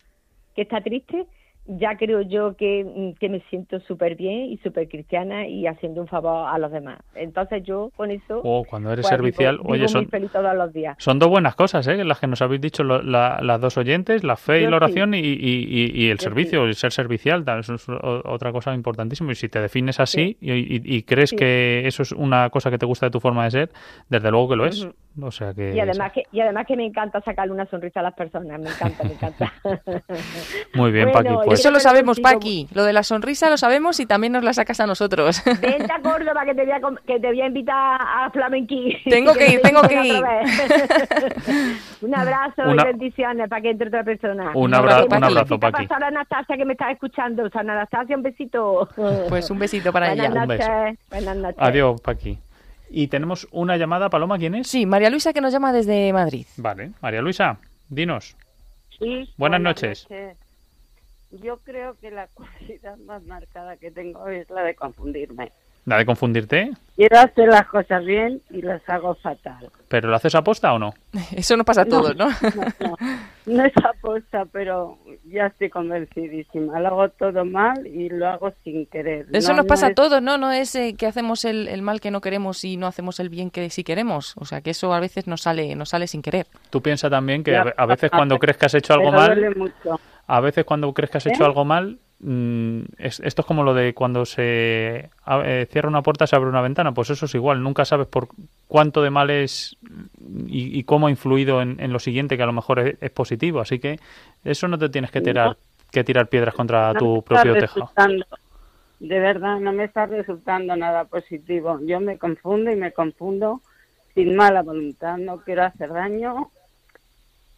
[0.53, 1.25] que está triste,
[1.67, 6.01] ya creo yo que, mm, que me siento súper bien y súper cristiana y haciendo
[6.01, 6.99] un favor a los demás.
[7.15, 8.41] Entonces yo con eso...
[8.43, 10.97] Oh, cuando eres pues, servicial, oye, son, todos los días.
[10.99, 12.03] son dos buenas cosas, ¿eh?
[12.03, 16.09] Las que nos habéis dicho las dos oyentes, la fe y la oración y, y,
[16.09, 19.31] el servicio, el ser servicial, eso es otra cosa importantísima.
[19.31, 23.05] Y si te defines así y, crees que eso es una cosa que te gusta
[23.05, 23.69] de tu forma de ser,
[24.09, 24.85] desde luego que lo es.
[25.21, 25.73] O sea que...
[25.73, 28.69] Y además, que, y además que me encanta sacarle una sonrisa a las personas, me
[28.69, 29.53] encanta, me encanta.
[30.73, 31.29] Muy bien, Paqui.
[31.45, 32.67] Pues eso lo sabemos, Paqui.
[32.73, 35.41] Lo de la sonrisa lo sabemos y también nos la sacas a nosotros.
[35.61, 38.97] Vente a Córdoba que te voy a, que te voy a invitar a Flamenquí.
[39.09, 40.23] Tengo que, ir, tengo que ir.
[42.01, 44.51] un abrazo y bendiciones para que entre otra persona.
[44.53, 45.87] Un, abrazo, un abrazo, Paqui.
[45.89, 47.49] a Anastasia que me está escuchando.
[47.49, 48.89] San Anastasia, un besito.
[49.29, 50.29] Pues un besito para ella.
[50.29, 50.99] Noches.
[51.09, 51.57] Buenas noches.
[51.59, 52.37] Adiós, Paqui.
[52.97, 54.67] Y tenemos una llamada, Paloma, ¿quién es?
[54.67, 56.45] Sí, María Luisa que nos llama desde Madrid.
[56.55, 58.37] Vale, María Luisa, dinos.
[58.97, 59.29] Sí.
[59.35, 60.07] Buenas, noches.
[61.29, 65.51] Yo creo que la cualidad más marcada que tengo es la de confundirme.
[65.85, 66.71] ¿La de confundirte?
[66.95, 69.69] Quiero hacer las cosas bien y las hago fatal.
[69.87, 70.93] ¿Pero lo haces aposta o no?
[71.35, 72.29] Eso no pasa a todos, ¿no?
[72.29, 72.95] No,
[73.45, 76.79] no, es aposta, pero ya estoy convencidísima.
[76.79, 79.27] Lo hago todo mal y lo hago sin querer.
[79.31, 80.39] Eso nos pasa a todos, ¿no?
[80.39, 83.51] No es eh, que hacemos el, mal que no queremos y no hacemos el bien
[83.51, 84.33] que sí queremos.
[84.37, 86.47] O sea, que eso a veces nos sale, nos sale sin querer.
[86.71, 89.55] Tú piensas también que a, veces cuando crees que has hecho algo mal...
[90.27, 91.45] A veces cuando crees que has hecho ¿Eh?
[91.45, 96.35] algo mal, Mm, esto es como lo de cuando se eh, cierra una puerta se
[96.35, 98.29] abre una ventana, pues eso es igual, nunca sabes por
[98.67, 99.75] cuánto de mal es
[100.47, 103.99] y, cómo ha influido en, lo siguiente que a lo mejor es, positivo, así que
[104.45, 105.57] eso no te tienes que tirar
[105.91, 107.91] que tirar piedras contra tu propio tejado.
[108.99, 111.79] De verdad, no me está resultando nada positivo.
[111.83, 113.61] Yo me confundo y me confundo
[114.13, 116.49] sin mala voluntad, no quiero hacer daño.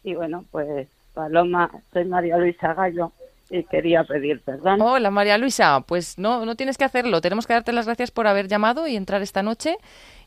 [0.02, 3.12] Y bueno, pues Paloma, soy María Luisa Gallo
[3.50, 4.80] y quería pedir perdón.
[4.80, 7.20] Hola María Luisa, pues no, no tienes que hacerlo.
[7.20, 9.76] Tenemos que darte las gracias por haber llamado y entrar esta noche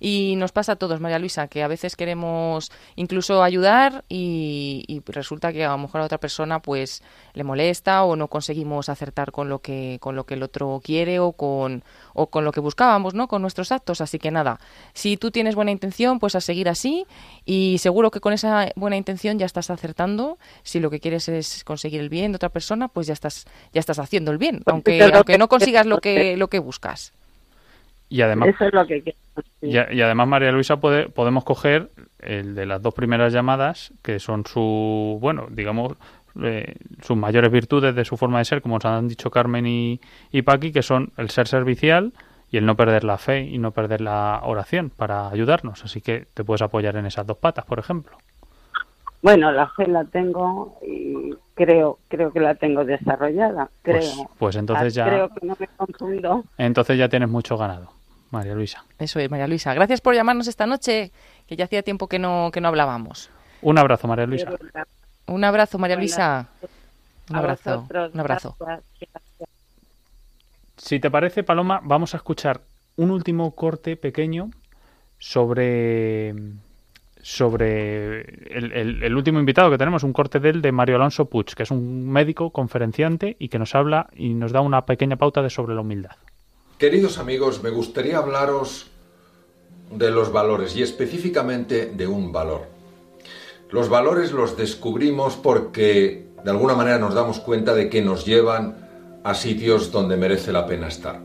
[0.03, 5.53] y nos pasa a todos, María Luisa, que a veces queremos incluso ayudar y, resulta
[5.53, 9.49] que a lo mejor a otra persona pues le molesta o no conseguimos acertar con
[9.49, 11.83] lo que con lo que el otro quiere o con
[12.13, 13.27] o con lo que buscábamos, ¿no?
[13.27, 14.01] Con nuestros actos.
[14.01, 14.59] Así que nada,
[14.93, 17.05] si tú tienes buena intención, pues a seguir así
[17.45, 20.39] y seguro que con esa buena intención ya estás acertando.
[20.63, 23.79] Si lo que quieres es conseguir el bien de otra persona, pues ya estás ya
[23.79, 27.13] estás haciendo el bien, aunque aunque no consigas lo que lo que buscas.
[28.09, 29.15] Y además, Eso es lo que
[29.61, 34.45] y, además, María Luisa, puede, podemos coger el de las dos primeras llamadas, que son
[34.45, 35.93] su, bueno, digamos,
[36.41, 40.01] eh, sus mayores virtudes de su forma de ser, como nos han dicho Carmen y,
[40.31, 42.13] y Paqui, que son el ser servicial
[42.49, 45.83] y el no perder la fe y no perder la oración para ayudarnos.
[45.83, 48.17] Así que te puedes apoyar en esas dos patas, por ejemplo.
[49.21, 53.69] Bueno, la fe la tengo y creo creo que la tengo desarrollada.
[53.83, 54.29] Pues, creo.
[54.37, 55.05] Pues, entonces ya.
[55.05, 56.43] Creo que no me confundo.
[56.57, 58.00] Entonces ya tienes mucho ganado.
[58.31, 58.83] María Luisa.
[58.97, 59.73] Eso es, María Luisa.
[59.73, 61.11] Gracias por llamarnos esta noche,
[61.47, 63.29] que ya hacía tiempo que no, que no hablábamos.
[63.61, 64.51] Un abrazo, María Luisa.
[65.27, 66.47] Un abrazo, María Luisa.
[67.29, 67.87] Un abrazo.
[68.13, 68.57] Un abrazo.
[70.77, 72.61] Si te parece, Paloma, vamos a escuchar
[72.95, 74.49] un último corte pequeño
[75.19, 76.33] sobre
[77.21, 81.53] sobre el, el, último invitado que tenemos, un corte de él de Mario Alonso Puig,
[81.53, 85.43] que es un médico conferenciante y que nos habla y nos da una pequeña pauta
[85.43, 86.15] de sobre la humildad.
[86.81, 88.87] Queridos amigos, me gustaría hablaros
[89.91, 92.61] de los valores y específicamente de un valor.
[93.69, 99.19] Los valores los descubrimos porque de alguna manera nos damos cuenta de que nos llevan
[99.23, 101.19] a sitios donde merece la pena estar.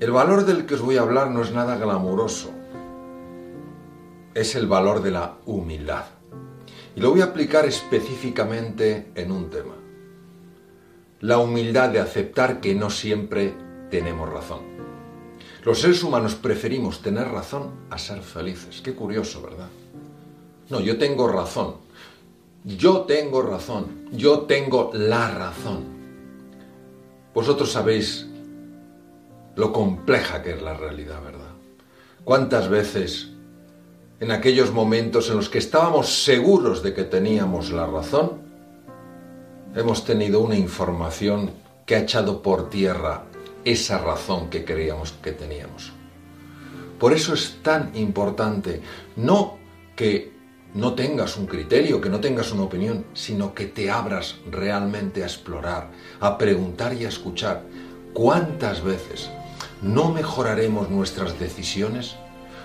[0.00, 2.48] El valor del que os voy a hablar no es nada glamuroso,
[4.32, 6.06] es el valor de la humildad.
[6.96, 9.74] Y lo voy a aplicar específicamente en un tema.
[11.20, 14.60] La humildad de aceptar que no siempre tenemos razón.
[15.64, 18.80] Los seres humanos preferimos tener razón a ser felices.
[18.80, 19.68] Qué curioso, ¿verdad?
[20.70, 21.74] No, yo tengo razón.
[22.64, 24.06] Yo tengo razón.
[24.12, 25.84] Yo tengo la razón.
[27.34, 28.26] Vosotros sabéis
[29.56, 31.50] lo compleja que es la realidad, ¿verdad?
[32.24, 33.30] ¿Cuántas veces
[34.20, 38.32] en aquellos momentos en los que estábamos seguros de que teníamos la razón,
[39.74, 41.50] hemos tenido una información
[41.84, 43.24] que ha echado por tierra
[43.66, 45.92] esa razón que creíamos que teníamos.
[46.98, 48.80] Por eso es tan importante
[49.16, 49.58] no
[49.96, 50.32] que
[50.72, 55.26] no tengas un criterio, que no tengas una opinión, sino que te abras realmente a
[55.26, 55.90] explorar,
[56.20, 57.64] a preguntar y a escuchar.
[58.12, 59.30] ¿Cuántas veces
[59.82, 62.16] no mejoraremos nuestras decisiones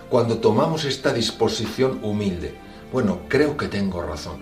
[0.10, 2.54] cuando tomamos esta disposición humilde?
[2.94, 4.40] Bueno, creo que tengo razón,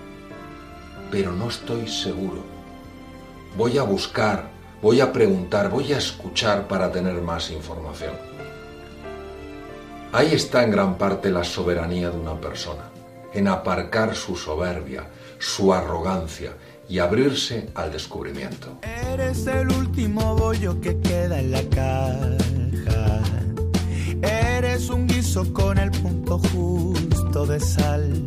[1.09, 2.43] pero no estoy seguro.
[3.57, 8.13] voy a buscar, voy a preguntar, voy a escuchar para tener más información.
[10.11, 12.89] Ahí está en gran parte la soberanía de una persona,
[13.33, 15.07] en aparcar su soberbia,
[15.37, 16.53] su arrogancia
[16.87, 18.79] y abrirse al descubrimiento.
[19.13, 22.37] Eres el último bollo que queda en la caja.
[24.21, 28.25] Eres un guiso con el punto justo de sal.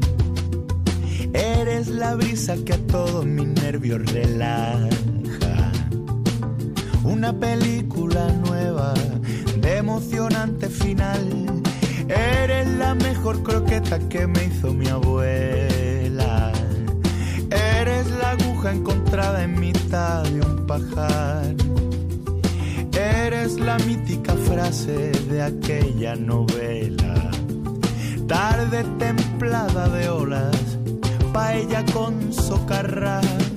[1.34, 4.88] Eres la brisa que a todos mis nervios relaja.
[7.04, 8.94] Una película nueva
[9.60, 11.62] de emocionante final
[12.08, 16.52] Eres la mejor croqueta que me hizo mi abuela.
[17.50, 21.54] Eres la aguja encontrada en mitad de un pajar.
[22.92, 27.30] Eres la mítica frase de aquella novela.
[28.26, 30.78] Tarde templada de olas,
[31.32, 33.51] paella con socarras.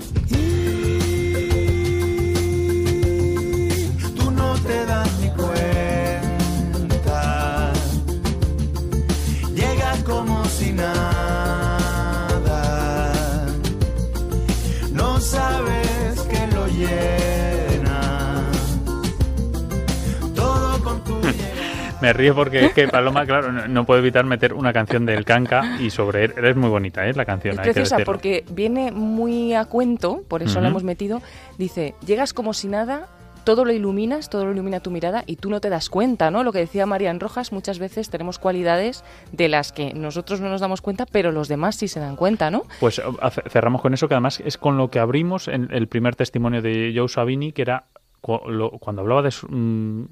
[22.06, 25.78] Me río porque es que Paloma, claro, no, puedo evitar meter una canción del Canca
[25.80, 26.34] y sobre él.
[26.38, 27.14] Es muy bonita, ¿eh?
[27.16, 27.56] La canción.
[27.56, 31.24] Es preciosa porque viene muy a cuento, por eso la hemos metido.
[31.58, 33.08] Dice, llegas como si nada
[33.44, 36.44] todo lo iluminas, todo lo ilumina tu mirada y tú no te das cuenta, ¿no?
[36.44, 40.62] Lo que decía Marian Rojas, muchas veces tenemos cualidades de las que nosotros no nos
[40.62, 42.64] damos cuenta, pero los demás sí se dan cuenta, ¿no?
[42.80, 43.02] Pues
[43.50, 46.94] cerramos con eso, que además es con lo que abrimos en el primer testimonio de
[46.96, 47.86] Joe Sabini, que era
[48.22, 50.06] cuando hablaba de mm,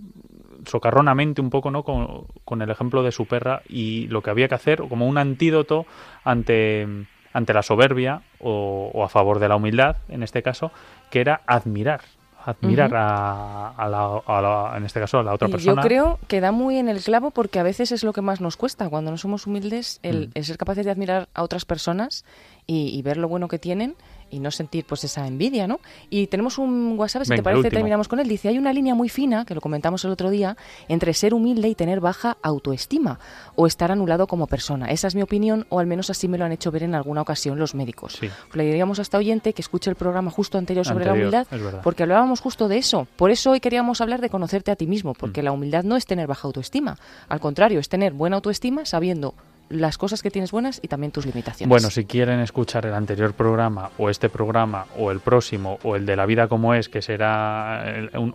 [0.65, 1.83] socarronamente un poco, ¿no?
[1.83, 5.85] Con, el ejemplo de su perra y lo que había que hacer como un antídoto
[6.23, 6.87] ante
[7.33, 10.71] ante la soberbia o, o a favor de la humildad, en este caso,
[11.09, 12.01] que era admirar
[12.45, 15.81] admirar a, la, en este caso, a la otra persona.
[15.81, 18.41] Yo creo que da muy en el clavo porque a veces es lo que más
[18.41, 20.41] nos cuesta cuando no somos humildes, el, mm.
[20.41, 22.25] ser capaces de admirar a otras personas
[22.67, 23.95] y, ver lo bueno que tienen
[24.33, 25.79] y no sentir pues esa envidia, ¿no?
[26.09, 28.27] Y tenemos un WhatsApp, si te parece, terminamos con él.
[28.27, 30.57] Dice, hay una línea muy fina, que lo comentamos el otro día,
[30.87, 33.19] entre ser humilde y tener baja autoestima
[33.55, 34.87] o estar anulado como persona.
[34.87, 37.21] Esa es mi opinión, o al menos así me lo han hecho ver en alguna
[37.21, 38.19] ocasión los médicos.
[38.53, 41.47] Le diríamos a esta oyente que escuche el programa justo anterior sobre la humildad,
[41.83, 43.07] porque hablábamos justo de eso.
[43.15, 45.45] Por eso hoy queríamos hablar de conocerte a ti mismo, porque mm.
[45.45, 46.97] la humildad no es tener baja autoestima.
[47.29, 49.35] Al contrario, es tener buena autoestima sabiendo
[49.73, 51.69] las cosas que tienes buenas y también tus limitaciones.
[51.69, 56.05] Bueno, si quieren escuchar el anterior programa o este programa o el próximo o el
[56.05, 57.83] de la vida como es, que será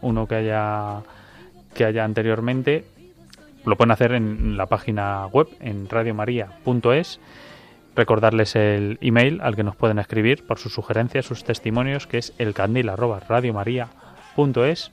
[0.00, 1.02] uno que haya
[1.74, 2.86] que haya anteriormente,
[3.64, 7.20] lo pueden hacer en la página web en radiomaria.es.
[7.94, 12.34] Recordarles el email al que nos pueden escribir por sus sugerencias, sus testimonios, que es
[12.38, 14.90] elcandil@radiomaria.es.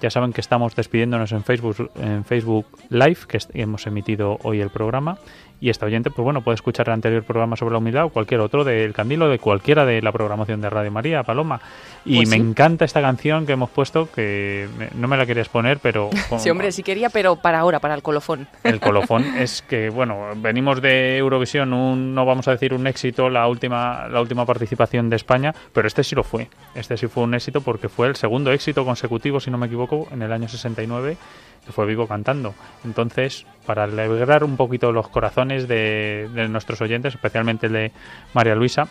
[0.00, 4.70] Ya saben que estamos despidiéndonos en Facebook, en Facebook Live, que hemos emitido hoy el
[4.70, 5.18] programa,
[5.60, 8.40] y esta oyente, pues bueno, puede escuchar el anterior programa sobre la humildad o cualquier
[8.40, 11.60] otro del Candilo, de cualquiera de la programación de Radio María, Paloma.
[12.04, 15.78] Y pues me encanta esta canción que hemos puesto, que no me la querías poner,
[15.78, 16.08] pero...
[16.38, 18.48] sí, hombre, sí quería, pero para ahora, para el colofón.
[18.64, 23.28] El colofón es que, bueno, venimos de Eurovisión, un, no vamos a decir un éxito,
[23.28, 26.48] la última, la última participación de España, pero este sí lo fue.
[26.74, 30.08] Este sí fue un éxito porque fue el segundo éxito consecutivo, si no me equivoco,
[30.10, 31.18] en el año 69
[31.64, 32.54] que fue Vigo cantando.
[32.84, 37.92] Entonces, para alegrar un poquito los corazones de, nuestros oyentes, especialmente el de
[38.34, 38.88] María Luisa,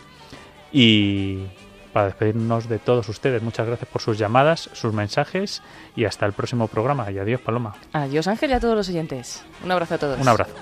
[0.72, 1.46] y
[1.92, 5.62] para despedirnos de todos ustedes, muchas gracias por sus llamadas, sus mensajes
[5.96, 7.10] y hasta el próximo programa.
[7.10, 7.74] Y adiós, Paloma.
[7.92, 9.44] Adiós, Ángel, y a todos los oyentes.
[9.64, 10.20] Un abrazo a todos.
[10.20, 10.54] Un abrazo.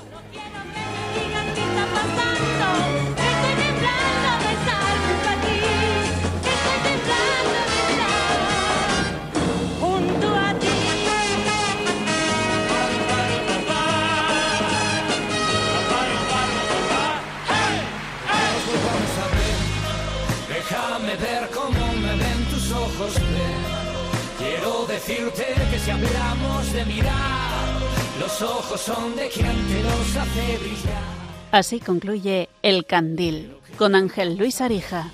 [28.41, 31.03] Los ojos son de quien te los hace brillar.
[31.51, 35.11] Así concluye El Candil con Ángel Luis Arija.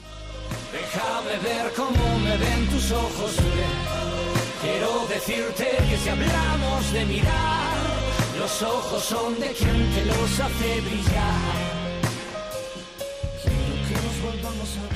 [0.70, 3.36] Déjame ver cómo me ven tus ojos.
[4.60, 7.76] Quiero decirte que si hablamos de mirar,
[8.38, 11.54] los ojos son de quien te los hace brillar.
[13.42, 14.93] Quiero que nos volvamos a